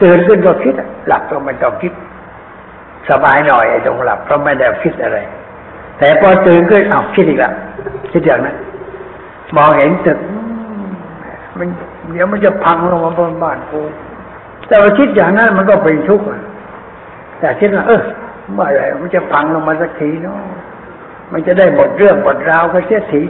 [0.02, 0.74] ตื่นขึ้นก็คิด
[1.08, 1.94] หลับก็ไม่ต้องคิด
[3.10, 5.18] สบายหน่อยไอ้ตรงหลับเพราะไม่ได้คิดอะไร
[5.98, 7.54] แต่พอตื่นขึ้นอ้าวคิดอีกแล้ว
[8.12, 8.56] คิดอย่างนั้น
[9.56, 10.20] มองเห็นตึก
[11.58, 11.68] มัน
[12.12, 13.82] เดี๋ยวมันจะพังลงมาบนบ้านกู
[14.68, 16.26] แต่ว่าคิดอย่างนั้นมันก็เป็นทุกข์
[17.40, 18.02] แต่คิดว่าเออ
[18.54, 20.38] เมื่อไรมันจะพังลงมาสักทีเนาะ
[21.32, 23.22] มันจะได้หมดเรื่องหมดราวก็เสียที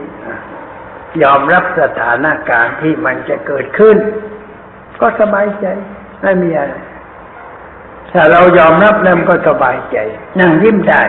[1.24, 3.97] ยอมรับสถานการณ์ที่มันจะเกิดขึ้น
[5.01, 5.66] ก็สบายใจ
[6.22, 6.74] ไม่มีอะไร
[8.12, 9.97] ถ้าเรายอมรับแล้วมันก็สบายใจ
[10.39, 11.01] นั่งยิ้มได้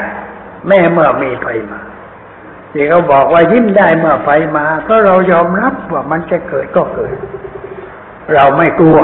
[0.68, 1.80] แม่เมื่อมีไฟมา
[2.72, 7.14] ที่เขาบอกว่ายิ้มได้เมื่อไฟมาก็เรายอมรับว่ามันจะเกิดก็เกิด
[8.34, 8.98] เราไม่กลัว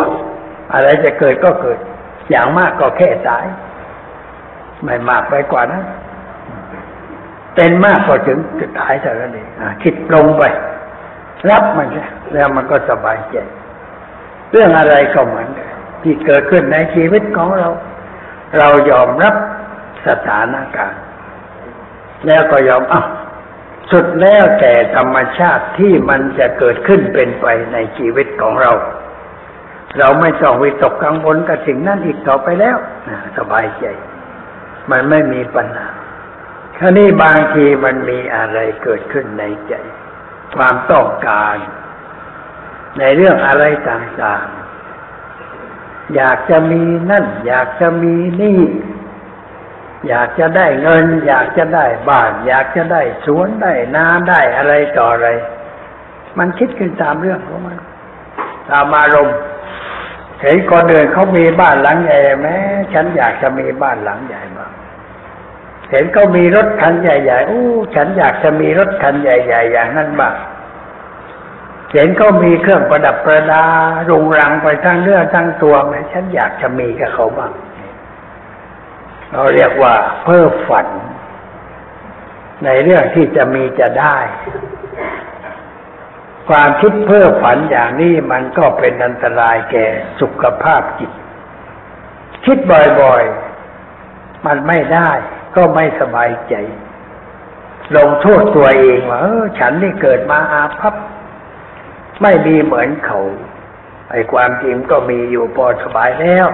[0.72, 1.78] อะไรจะเกิดก็เกิด
[2.30, 3.44] อย่างมากก็แค่ตาย
[4.84, 5.84] ไม่มากไปกว่านั้น
[7.54, 9.44] เป็นมากก็ถึงจะตายแต่ละนี้
[9.82, 10.42] คิดลงไป
[11.50, 11.88] รับมัน
[12.34, 13.36] แล้วมันก็สบายใจ
[14.50, 15.70] เรื่องอะไรก็เหมือนกัน
[16.02, 17.68] ที่เกิดขึ้นในชีวิตของเรา
[18.58, 19.34] เรายอมรับ
[20.06, 21.02] สถานการณ์
[22.26, 23.02] แล้วก็ยอมอะ
[23.92, 28.72] สุดแล้วแต่ธรรมชาติที่มันจะเกิดขึ้นเป็นไปในชีวิตของเรา
[29.98, 32.76] เราไม่ต้องวิตกกังวลกับสิ่งนั้นอีกต่อไปแล้ว
[33.38, 33.86] สบายใจ
[34.90, 35.88] มันไม่มีปัญหา
[36.78, 39.74] คราวนี้บางทีมันมีอะไรเกิดขึ้นในใจ
[40.56, 41.56] ความต้องการ
[42.98, 48.60] ในเรื่องอะไรต่างๆ อยากจะมีนั่น อยากจะมีนี่
[50.08, 55.28] อยากจะได้เงิน อยากจะได้บ้าน อยากจะได้สวนได้นาได้อะไรต่ออะไร
[56.38, 57.78] มันคิดขึ้นตามเรื่องของมัน
[58.70, 59.38] ตามอารมณ์
[60.42, 62.56] เห็นคนอื่นเขามีบ้านหลังใหญ่แม้
[62.92, 64.70] ฉันอยากจะมีบ้านหลังใหญ่บ้าง
[65.90, 67.64] เห็นเขามีรถคันใหญ่ๆ อู้
[67.94, 70.34] ฉันอยากจะมีรถคันใหญ่ ๆ อย่างนั้นบ้าง
[71.92, 73.64] เห็นเขามีเครื่องประดับประดา
[74.08, 77.52] รุงรังไปทั้งเนื้อทั้งตัวแม้ฉันอยากจะมีกับเขาบ้าง
[79.32, 80.86] เราเรียกว่า เพ้อฝัน
[82.64, 84.16] ในเรื่องที่จะมีจะได้
[86.48, 89.86] ความคิดเพ้อฝันอย่างนี้มันก็เป็นอันตรายแก่
[90.20, 91.10] สุขภาพจิต
[92.44, 92.58] คิด
[93.00, 95.10] บ่อยๆ มันไม่ได้
[95.56, 96.54] ก็ไม่สบายใจ
[97.96, 100.94] ลงโทษตัวเองว่าเออฉันนี่เกิดมาอาภัพ
[102.22, 103.20] ไม่มีเหมือนเขา
[104.10, 106.46] ไอ้ความจริงก็มีอยู่พอสบายแล้ว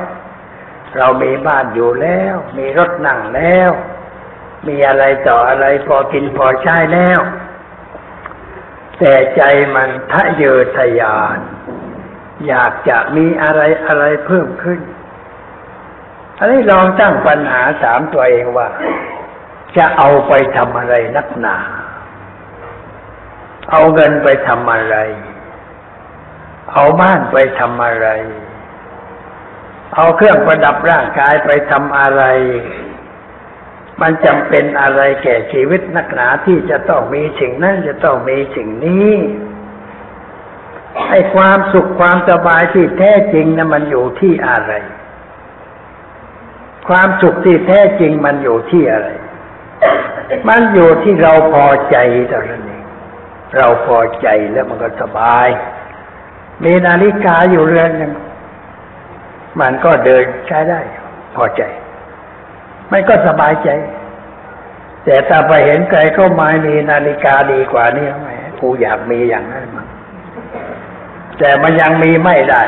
[0.98, 3.70] เรามีบ้านอยู่แล้ว มีรถนั่งแล้ว
[4.68, 7.20] มีอะไรต่ออะไรพอกินพอใช้แล้ว
[8.98, 9.42] แต่ใจ
[9.74, 11.38] มันทะเยอทะยาน
[12.48, 14.80] อยากจะมีอะไรอะไรเพิ่มขึ้น
[16.42, 18.68] อันนี้ลองตั้งปัญหาถามตัวเองว่า
[19.76, 21.56] จะเอาไปทำอะไรนักหนา
[23.70, 24.96] เอาเงินไปทำอะไร
[26.72, 28.08] เอาบ้านไปทำอะไร
[29.94, 32.22] เอาเครื่องประดับร่างกายไปทำอะไร
[34.00, 39.10] มันจำเป็นอะไรแก่ชีวิตนักหนาที่จะต้องมีสิ่งนั้นจะต้องมีสิ่งนี้
[41.08, 44.74] ไอ้ความสุขความสบายที่แท้จริงนะมันอยู่ที่อะไร
[46.88, 49.08] ความสุขที่แท้จริงมันอยู่ที่อะไร
[50.48, 51.96] มันอยู่ที่เราพอใจ
[52.28, 52.84] เท่านั้นเอง
[53.56, 55.48] เราพอใจแล้วมันก็สบาย
[56.64, 58.12] มีนาฬิกาอยู่เรือนหนึ่ง
[59.60, 60.80] มันก็เดินใช้ได้
[61.36, 61.62] พอใจ
[62.88, 63.68] ไม่ก็สบายใจ
[65.04, 68.28] แต่ถ้าไปเห็นใครเข้ามามีนาฬิกาดีกว่านี่แหม
[68.60, 69.86] กูอยากมีอย่างนั้นมั้ง
[71.38, 72.62] แต่มันยังมีไม่ได้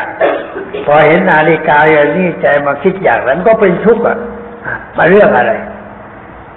[0.86, 4.18] พอเห็นนาฬิกาอย่างนี้ใจมาคิดอย่างนั้นก็เป็นทุกข์อะ
[4.96, 5.52] มาเรื่องอะไร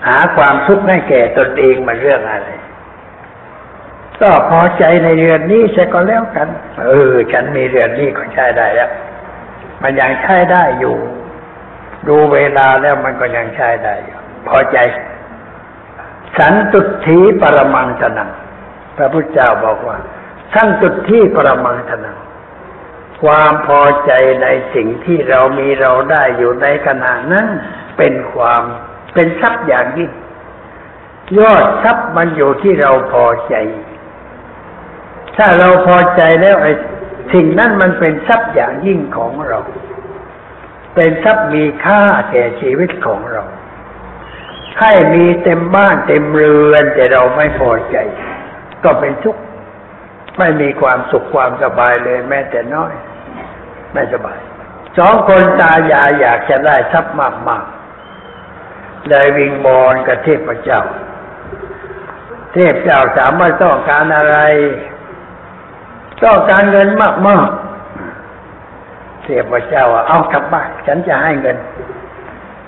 [0.07, 2.49] หาความทุกข์ให้แก่ตนเองมันเรื่องอะไร
[4.21, 6.47] ก็พอใจในเรือนนี้ใช่ก็แล้วกัน
[6.81, 8.91] เออ ฉันมีเรือนนี้ก็ใช้ได้แล้ว
[9.81, 10.95] มันยังใช้ได้อยู่
[12.07, 14.77] ดูเวลาแล้วมันก็ยังใช้ได้อยู่พอใจ
[16.37, 18.29] สันตุถีปรมังสนัง
[18.97, 19.97] พระพุทธเจ้าบอกว่า
[20.53, 22.17] สันตุถีปรมังสนัง
[23.21, 24.11] ความพอใจ
[24.43, 27.47] ในสิ่งที่เรามีเราได้อยู่ในขณะนั้น
[27.97, 28.63] เป็นความ
[29.13, 30.11] เป็นทรัพย์อย่างยิ่ง
[31.37, 33.55] ยอดทรัพย์มันอยู่ที่เราพอใจ
[35.37, 36.71] ถ้าเราพอใจแล้วไอ้
[37.33, 39.59] สิ่งนั้นมันเป็นทรัพย์อย่างยิ่งของเรา
[40.95, 42.01] เป็นทรัพย์มีค่า
[42.31, 43.43] แก่ชีวิตของเรา
[44.79, 47.97] ให้มีเต็มบ้านเต็มเรือนแต่เราไม่พอใจ
[48.83, 49.41] ก็เป็นทุกข์
[50.37, 52.93] ไม่มีความสุขความสบายเลยแม้แต่น้อย
[53.93, 54.39] ไม่สบาย
[54.97, 60.81] สองคนตายายอยากจะได้ทรัพย์มากๆเลยวิงบอลกับเทพเจ้า
[62.53, 64.37] เทพเจ้าถามว่าต้องการอะไร
[66.23, 66.89] ต้องการเงิน
[67.27, 71.57] มากๆ เทพเจ้าว่าเอากลับบ้านฉันจะให้เงิน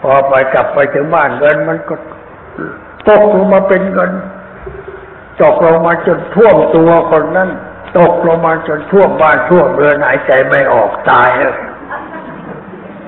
[0.02, 1.96] พอไปกลับไปถึงบ้านเงินมันก็
[3.08, 4.12] ตกลงมาเป็นเงิน
[5.44, 7.50] ตกลงมาจนท่วมตัวคนนั้น
[8.00, 11.58] ตกลงมาจนท่วมบ้านท่วมเรือนหายใจไม่ออกตายเลย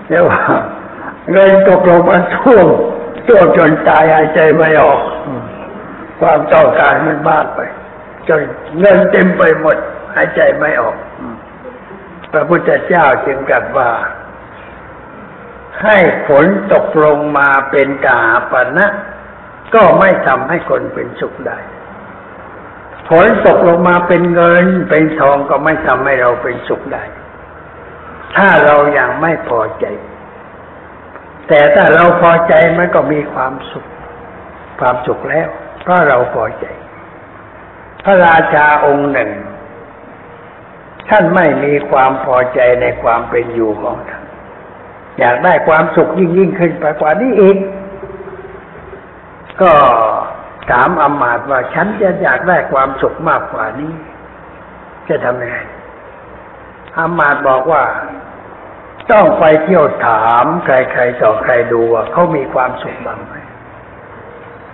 [0.08, 0.40] เรียกว่า
[1.32, 2.68] เงินตกลงมาท่วม
[3.28, 5.02] ท่วมจนตายหายใจไม่ออก
[6.20, 7.60] ความต้องการมันมากไป
[8.28, 8.42] จน
[8.80, 9.78] เงินเต็มไปหมด
[10.16, 10.96] หายใจไม่ออก
[12.32, 13.90] พระพุทธเจ้าจึงตรัสว่า
[15.84, 18.22] ให้ฝนตกลงมาเป็นกา
[18.52, 18.88] ปณะ
[19.74, 21.58] ก็ไม่ทำให้คนเป็นสุขได้
[23.14, 27.04] ฝนตกลงมาเป็นเงินเป็นทองก็ไม่ทำให้เราเป็นสุขได้
[28.36, 29.86] ถ้าเรายัางไม่พอใจ
[31.48, 33.86] แต่ถ้าเราพอใจมันก็มีความสุข
[34.80, 35.48] ความสุขแล้ว
[35.82, 36.66] เพราะเราพอใจ
[38.04, 39.32] พระราชาองค์หนึ่ง
[41.10, 44.24] ท่านไม่มีความพอใจในความเป็นอยู่ของท่าน
[45.20, 47.58] อยากได้ความสุขยิ่งยิ่งขึ้นไปกว่านี้อีก
[49.62, 49.72] ก็
[50.72, 53.94] ถามอำมาตย์ว่า ฉันจะอยากได้ความสุขมากกว่านี้
[55.08, 55.58] จะทำยังไง
[56.98, 57.84] อำมาตย์บอกว่า
[59.12, 63.36] ต้องไปเที่ยวถามใครๆต่อใครดูว่าเขามีความสุขบ้างไหม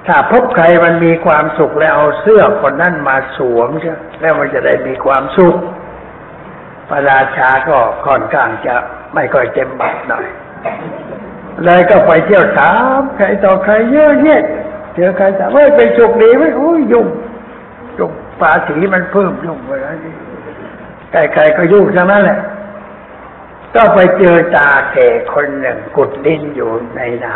[0.08, 5.56] ถ้าพบใครมันมีความสุขแล้วเอาเสื้อคนนั้นมาสวมใช่แล้วมันจะได้มีความสุข
[6.90, 8.76] พระราชาก็ค่อนข้างจะ
[9.16, 10.26] ไม่ค่อยเต็มบัตรหน่อย
[11.64, 14.44] เลยก็ไปเที่ยวถามใครต่อใครเยอะแยะ
[14.98, 17.08] เจอใครถามเฮ้ยไปสุขดีไหมโอ้ยยุ่ง
[18.00, 20.14] ยุ่งภาษีมันเพิ่มยุ่งไปแล้วนี่
[21.34, 22.40] ใครๆก็ยุ่งทั้งนั้นแหละ
[23.76, 27.36] ก็ไปเจอตาแก่คนหนึ่งกุดดินอยู่ในนา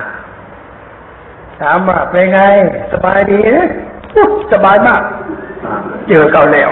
[1.60, 2.40] ถามว่าเป็นไง
[2.92, 3.70] สบายดีนะ
[4.16, 5.02] อุ๊ยสบายมาก
[6.08, 6.72] เจอเขาแล้ว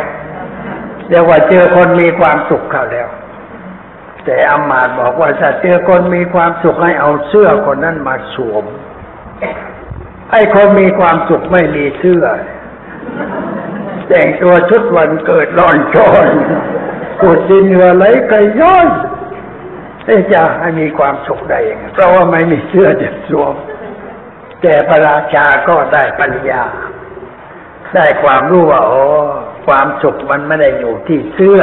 [1.09, 3.09] เรียกว่าเจอคนมีความสุขเขาแล้ว
[4.25, 8.65] แต่อามาตบอกว่าถ้าเจอคนมีความสุขให้เอาเสื้อคนนั้นมาสวม
[10.32, 12.23] ไอ้คนมีความสุขไม่มีเสื้อ
[14.07, 16.27] แต่งตัวชุดวันเกิดร้อนชอน
[17.21, 18.88] กุดดินเหงื่อไหลไกย้อน
[20.05, 23.53] เอ๊ะจะให้มีความสุขได้ยังไงเพราะว่าไม่มีเสื้อจะสวม
[24.61, 26.63] แต่พระราชาก็ได้ปัญญา
[27.95, 29.03] ได้ความรู้ว่าโอ้
[29.67, 31.61] ความสุขมันไม่ได้อยู่ที่เสื้อ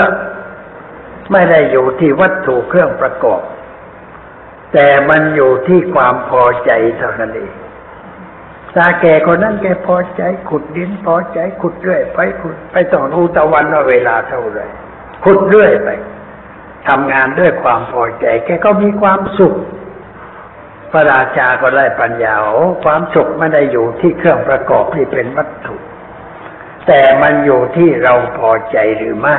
[1.32, 3.42] ไม่ได้อยู่ที่วัตถุเครื่องประกอบ
[4.72, 7.52] แต่มันอยู่ที่ความพอใจเท่านั้นเอง
[8.76, 14.60] ตาแก่คนนั้นแกพอใจขุดดินพอใจขุดเรื่อยไปขุดไปต่อดูตะวันว่าเวลาเท่าไร
[15.24, 15.88] ขุดเรื่อยไป
[16.88, 19.54] ทำงานด้วยความพอใจ แกก็มีความสุข
[20.90, 25.74] พระราชาก็ได้ปัญญาโอ้ความสุขไม่ได้อยู่ที่เครื่องประกอบที่เป็นวัตถุ
[26.86, 29.36] แต่มันอยู่ที่เราพอใจหรือไม่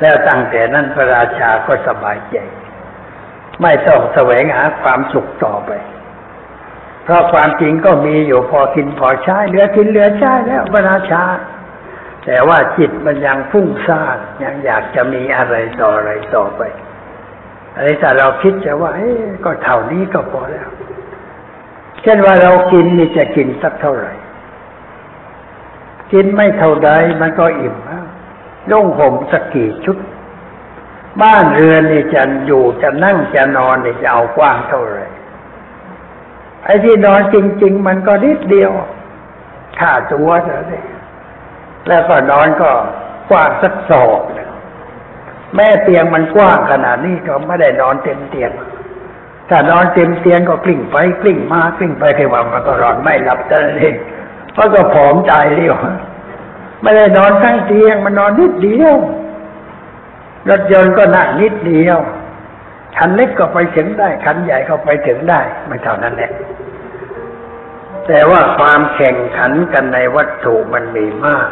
[0.00, 2.36] แล้วตั้งแต่นั้นพระราชาก็สบายใจ
[3.62, 5.70] ไม่ต้องแสวงหาความสุขต่อไป
[7.04, 11.24] เพราะความจริงก็มีอยู่พอกินพอใช้เหลือกินเหลือใช้แล้วพระราชา
[12.24, 16.60] แต่ว่าจิตมันยังฟุ้งซ่านยังอยากจะมีอะไรต่ออะไรต่อไป
[17.76, 20.68] อะไรแต่เราคิดจะว่าเอ๊ะก็เท่านี้ก็พอแล้ว
[22.02, 24.12] เช่นว่าเรากินนี่จะกินสักเท่าไหร่
[26.12, 26.90] กินไม่เท่าใด
[27.20, 28.06] มันก็อิ่มแล้ว
[28.70, 29.96] นุ่งห่มสักกี่ชุด
[31.22, 35.06] บ้านเรือนนี่จะอยู่จะนั่งจะนอนนี่จะเอากว้างเท่าไหร่
[36.64, 38.72] ไอ้ที่นอนจริง ๆ มันก็นิดเดียว
[39.78, 40.84] ค่าตัวเท่านั้น
[41.88, 42.70] แล้วก็นอนก็
[43.30, 44.50] กว้างสักศอกหนึ่ง
[45.56, 48.50] แม่เตียงมันกว้างขนาดนี้ก็ไม่ได้นอนเต็มเตียง
[49.48, 53.94] ถ้านอนเต็มเตียงก็กลิ้งไปกลิ้งมากลิ้งไปแค่ว่ามันก็นอนไม่หลับแต่นั้นเอง
[54.52, 55.74] เพราะก็ผอมตายเร็ว
[56.82, 58.96] ไม่ได้นอนข้างเตียงมันนอนนิดเดียว
[60.50, 61.98] รถยนต์ก็นั่งนิดเดียว
[62.98, 66.32] คันเล็กก็ไปถึงได้ คันใหญ่ก็ไปถึงได้ไม่เท่านั้นแหละ
[68.06, 71.50] แต่ว่าความแข่งขันกันในวัตถุมันมีมาก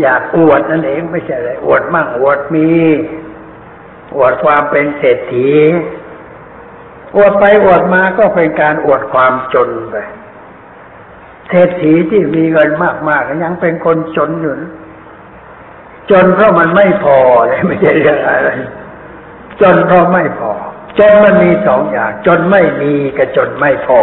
[0.00, 2.70] อยากอวดนั่นเองไม่ใช่อะไรอวดมั่งอวดมี
[4.16, 5.50] อวดความเป็นเศรษฐี
[7.16, 9.96] อวดไปอวดมาก็เป็นการอวดความจนไป
[11.48, 12.70] เศรษฐีที่มีเงิน
[13.08, 14.54] มากๆยังเป็นคนจนอยู่
[16.10, 17.18] จนเพราะมันไม่พอ
[17.48, 18.50] เลยไม่ใช่เรื่องอะไร
[19.62, 20.52] จนเพราะไม่พอ
[20.98, 24.00] จนมันมีสองอย่าง จนไม่มีกับจนไม่พอ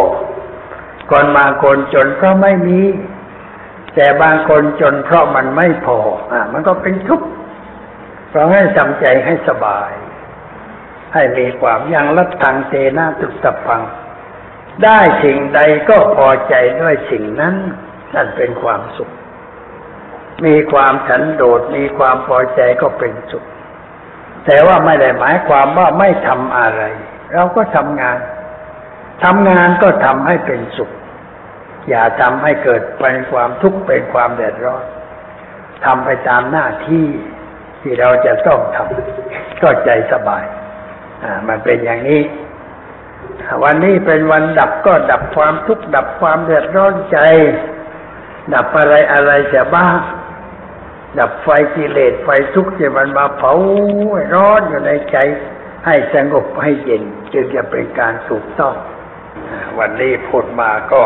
[1.10, 2.80] คนบางคนจนเพราะไม่มี
[3.94, 5.98] แต่บางคนจนเพราะมันไม่พอ
[6.32, 7.28] อะ มันก็เป็นทุกข์
[8.28, 9.90] เพราะให้ทำใจให้สบาย
[11.14, 13.82] ให้มีความยังรัดทางเตนาตุสพัง
[14.84, 17.54] ได้สิ่งใดก็พอใจด้วยสิ่งนั้น
[18.14, 19.10] นั่นเป็นความสุข
[20.44, 23.44] มีความฉันโดดมีความพอใจก็เป็นสุข
[24.46, 26.82] แต่ว่าไม่ได้หมายความว่าไม่ทำอะไร
[27.34, 28.18] เราก็ทำงาน
[29.24, 30.90] ทำงานก็ทำให้เป็นสุข
[31.88, 34.84] อย่าทำให้เกิดเป็นความทุกข์เป็นความเดือดร้อน
[35.84, 37.06] ทำไปตามหน้าที่
[37.80, 40.44] ที่เราจะต้องทำก็ใจสบาย
[41.24, 42.22] อ่า มันเป็นอย่างนี้
[43.62, 47.18] วันนี้เป็นวันดับก็ดับความทุกข์ดับความเดือดร้อนใจ
[48.54, 49.98] ดับอะไรอะไรจะบ้าง
[51.18, 53.52] ดับไฟกิเลสไฟทุกข์ที่มันมาเผา
[54.34, 55.16] ร้อนอยู่ในใจ
[55.86, 57.02] ให้สงบให้เย็น
[57.32, 58.74] จึงจะเป็นการถูกต้อง
[59.78, 61.02] วันนี้พูดมาก็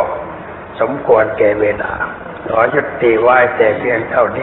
[0.80, 1.92] สมควรแก่เวลา
[2.48, 4.32] ขอยุติไว้แต่เพียงเท่านี้